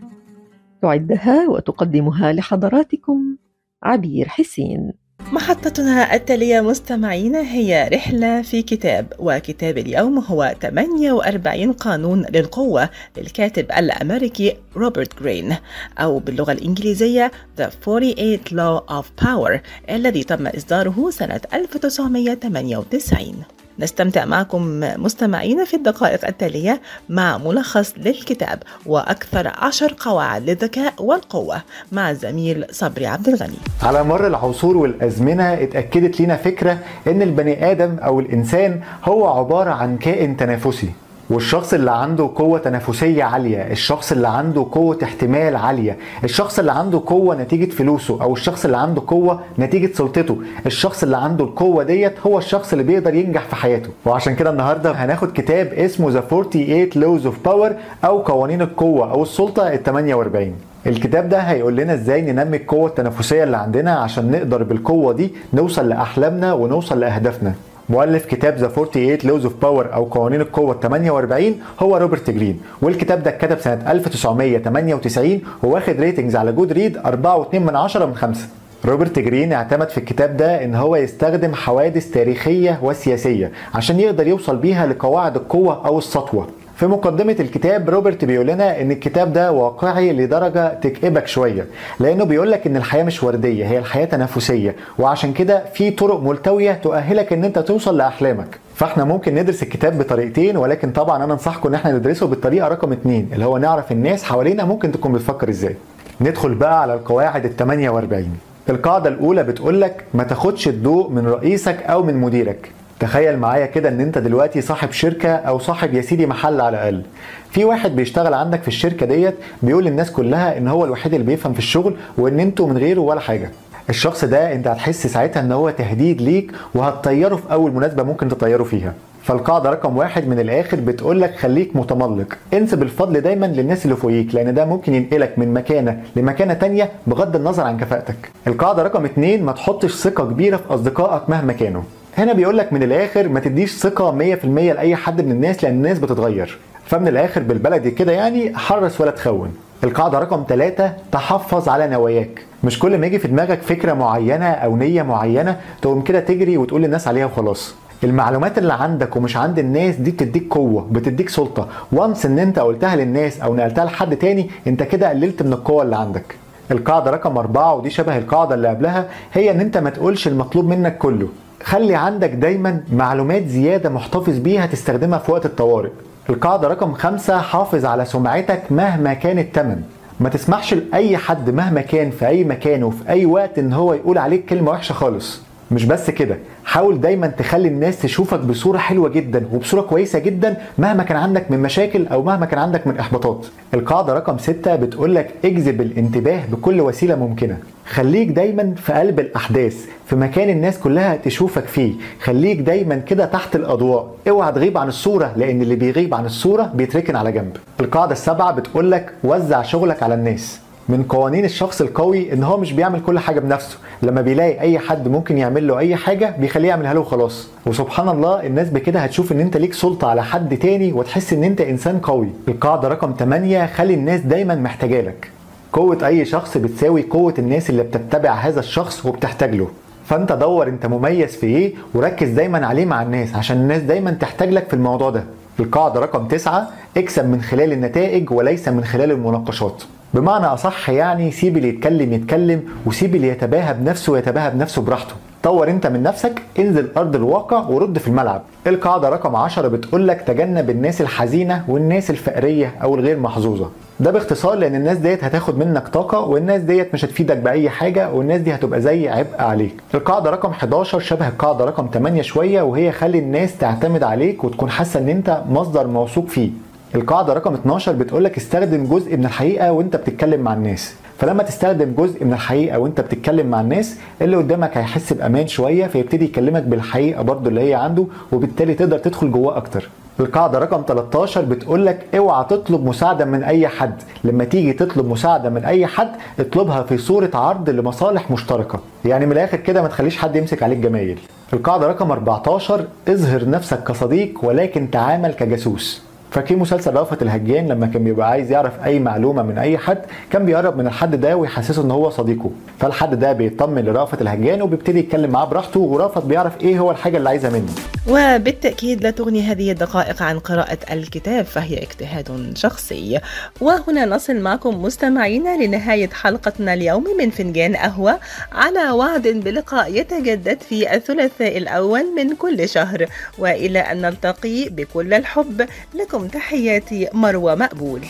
[0.82, 3.36] تعدها وتقدمها لحضراتكم
[3.82, 4.92] عبير حسين.
[5.32, 14.56] محطتنا التالية مستمعينا هي رحلة في كتاب وكتاب اليوم هو 48 قانون للقوة للكاتب الأمريكي
[14.76, 15.56] روبرت جرين
[15.98, 19.58] أو باللغة الإنجليزية The 48 Law of Power
[19.90, 23.34] الذي تم إصداره سنة 1998
[23.78, 31.62] نستمتع معكم مستمعينا في الدقائق التالية مع ملخص للكتاب وأكثر عشر قواعد للذكاء والقوة
[31.92, 33.58] مع الزميل صبري عبد الغني.
[33.82, 39.98] على مر العصور والأزمنة اتأكدت لنا فكرة إن البني آدم أو الإنسان هو عبارة عن
[39.98, 40.92] كائن تنافسي.
[41.30, 47.02] والشخص اللي عنده قوة تنافسية عالية الشخص اللي عنده قوة احتمال عالية الشخص اللي عنده
[47.06, 52.12] قوة نتيجة فلوسه أو الشخص اللي عنده قوة نتيجة سلطته الشخص اللي عنده القوة ديت
[52.26, 53.90] هو الشخص اللي بيقدر ينجح في حياته.
[54.06, 57.72] وعشان كده النهاردة هناخد كتاب اسمه The 48 Laws of Power
[58.04, 60.52] أو قوانين القوة أو السلطة ال 48
[60.86, 65.88] الكتاب ده هيقول لنا إزاي ننمي القوة التنافسية اللي عندنا عشان نقدر بالقوة دي نوصل
[65.88, 67.54] لأحلامنا ونوصل لأهدافنا.
[67.90, 72.60] مؤلف كتاب The 48 Laws of Power أو قوانين القوة ال 48 هو روبرت جرين.
[72.82, 78.40] والكتاب ده اتكتب سنة 1998 وواخد ratings على Goodreads 4.2 من 10 من 5
[78.84, 84.56] روبرت جرين اعتمد في الكتاب ده إن هو يستخدم حوادث تاريخية وسياسية عشان يقدر يوصل
[84.56, 86.46] بيها لقواعد القوة أو السطوة.
[86.78, 91.66] في مقدمة الكتاب روبرت بيقول لنا إن الكتاب ده واقعي لدرجة تكئبك شوية
[92.00, 96.72] لأنه بيقول لك إن الحياة مش وردية هي الحياة تنافسية وعشان كده في طرق ملتوية
[96.72, 98.58] تؤهلك إن أنت توصل لأحلامك.
[98.74, 103.28] فإحنا ممكن ندرس الكتاب بطريقتين ولكن طبعا أنا أنصحكم إن إحنا ندرسه بالطريقة رقم اتنين
[103.32, 105.76] اللي هو نعرف الناس حوالينا ممكن تكون بتفكر إزاي.
[106.20, 108.28] ندخل بقى على القواعد ال 48
[108.68, 112.70] القاعدة الأولى بتقول لك ما تاخدش الضوء من رئيسك أو من مديرك.
[113.00, 117.02] تخيل معايا كده إن أنت دلوقتي صاحب شركة أو صاحب يا سيدي محل على الأقل.
[117.50, 121.52] في واحد بيشتغل عندك في الشركة ديت بيقول للناس كلها إن هو الوحيد اللي بيفهم
[121.52, 123.50] في الشغل وإن أنتوا من غيره ولا حاجة.
[123.90, 128.64] الشخص ده أنت هتحس ساعتها إن هو تهديد ليك وهتطيره في أول مناسبة ممكن تطيره
[128.64, 128.94] فيها.
[129.22, 132.38] فالقاعدة رقم واحد من الآخر بتقول لك خليك متملق.
[132.54, 137.36] انسب الفضل دايما للناس اللي فوقيك لأن ده ممكن ينقلك من مكانة لمكانة تانية بغض
[137.36, 138.30] النظر عن كفاءتك.
[138.46, 141.82] القاعدة رقم اتنين ما تحطش ثقة كبيرة في أصدقائك مهما كانوا.
[142.18, 145.98] هنا بيقول لك من الآخر ما تديش ثقة 100% لأي حد من الناس لأن الناس
[145.98, 146.58] بتتغير.
[146.84, 149.54] فمن الآخر بالبلدي كده يعني حرص ولا تخون.
[149.84, 152.44] القاعدة رقم ثلاثة تحفظ على نواياك.
[152.64, 156.82] مش كل ما يجي في دماغك فكرة معينة أو نية معينة تقوم كده تجري وتقول
[156.82, 157.74] للناس عليها وخلاص.
[158.04, 161.68] المعلومات اللي عندك ومش عند الناس دي بتديك قوة بتديك سلطة.
[161.92, 165.96] وانس إن أنت قلتها للناس أو نقلتها لحد تاني أنت كده قللت من القوة اللي
[165.96, 166.36] عندك.
[166.70, 170.98] القاعدة رقم أربعة ودي شبه القاعدة اللي قبلها هي إن أنت ما تقولش المطلوب منك
[170.98, 171.28] كله.
[171.64, 175.90] خلي عندك دايما معلومات زيادة محتفظ بيها تستخدمها في وقت الطوارئ.
[176.30, 179.82] القاعدة رقم خمسة حافظ على سمعتك مهما كان التمن.
[180.20, 184.18] ما تسمحش لأي حد مهما كان في أي مكان وفي أي وقت إن هو يقول
[184.18, 185.47] عليك كلمة وحشة خالص.
[185.70, 191.02] مش بس كده حاول دايما تخلي الناس تشوفك بصورة حلوة جدا وبصورة كويسة جدا مهما
[191.02, 193.46] كان عندك من مشاكل أو مهما كان عندك من إحباطات.
[193.74, 197.58] القاعدة رقم ستة بتقولك اجذب الانتباه بكل وسيلة ممكنة.
[197.86, 201.92] خليك دايما في قلب الأحداث في مكان الناس كلها تشوفك فيه.
[202.22, 204.14] خليك دايما كده تحت الأضواء.
[204.28, 207.56] اوعى تغيب عن الصورة لأن اللي بيغيب عن الصورة بيتركن على جنب.
[207.80, 210.60] القاعدة السابعة بتقولك وزع شغلك على الناس.
[210.88, 213.78] من قوانين الشخص القوي إن هو مش بيعمل كل حاجة بنفسه.
[214.02, 217.48] لما بيلاقي أي حد ممكن يعمل له أي حاجة بيخليه يعملها له وخلاص.
[217.66, 221.60] وسبحان الله الناس بكده هتشوف إن أنت ليك سلطة على حد تاني وتحس إن أنت
[221.60, 222.28] إنسان قوي.
[222.48, 225.30] القاعدة رقم 8 خلي الناس دايما محتاجة لك.
[225.72, 229.68] قوة أي شخص بتساوي قوة الناس اللي بتتبع هذا الشخص وبتحتاج له.
[230.06, 234.50] فأنت دور أنت مميز في إيه وركز دايما عليه مع الناس عشان الناس دايما تحتاج
[234.50, 235.24] لك في الموضوع ده.
[235.60, 239.82] القاعدة رقم تسعة اكسب من خلال النتائج وليس من خلال المناقشات.
[240.14, 245.14] بمعنى أصح يعني سيب اللي يتكلم يتكلم وسيب اللي يتباهى بنفسه يتباهى بنفسه براحته.
[245.42, 248.42] طور أنت من نفسك انزل أرض الواقع ورد في الملعب.
[248.66, 253.70] القاعدة رقم 10 بتقولك تجنب الناس الحزينة والناس الفقرية أو الغير محظوظة.
[254.00, 258.40] ده باختصار لأن الناس ديت هتاخد منك طاقة والناس ديت مش هتفيدك بأي حاجة والناس
[258.40, 259.74] دي هتبقى زي عبء عليك.
[259.94, 265.00] القاعدة رقم 11 شبه القاعدة رقم 8 شوية وهي خلي الناس تعتمد عليك وتكون حاسة
[265.00, 266.50] إن أنت مصدر موثوق فيه.
[266.94, 270.94] القاعدة رقم 12 بتقولك استخدم جزء من الحقيقة وانت بتتكلم مع الناس.
[271.18, 276.24] فلما تستخدم جزء من الحقيقة وانت بتتكلم مع الناس اللي قدامك هيحس بأمان شوية فيبتدي
[276.24, 279.88] يكلمك بالحقيقة برضو اللي هي عنده وبالتالي تقدر تدخل جواه أكتر.
[280.20, 283.94] القاعدة رقم 13 بتقولك اوعى تطلب مساعدة من أي حد.
[284.24, 286.10] لما تيجي تطلب مساعدة من أي حد
[286.40, 288.80] اطلبها في صورة عرض لمصالح مشتركة.
[289.04, 291.18] يعني من الآخر كده ما تخليش حد يمسك عليك جمايل.
[291.52, 296.07] القاعدة رقم 14 اظهر نفسك كصديق ولكن تعامل كجاسوس.
[296.30, 299.98] فاكرين مسلسل رأفت الهجان لما كان بيبقى عايز يعرف أي معلومة من أي حد
[300.30, 302.50] كان بيقرب من الحد ده ويحسسه إن هو صديقه.
[302.80, 307.28] فالحد ده بيطمن لرأفت الهجان وبيبتدي يتكلم معاه براحته ورأفت بيعرف إيه هو الحاجة اللي
[307.28, 307.72] عايزها منه.
[308.08, 313.20] وبالتأكيد لا تغني هذه الدقائق عن قراءة الكتاب فهي اجتهاد شخصي.
[313.60, 318.18] وهنا نصل معكم مستمعينا لنهاية حلقتنا اليوم من فنجان قهوة.
[318.52, 323.06] على وعد بلقاء يتجدد في الثلاثاء الأول من كل شهر.
[323.38, 325.66] وإلى أن نلتقي بكل الحب.
[325.94, 328.08] لكم تحياتي مروة مقبول.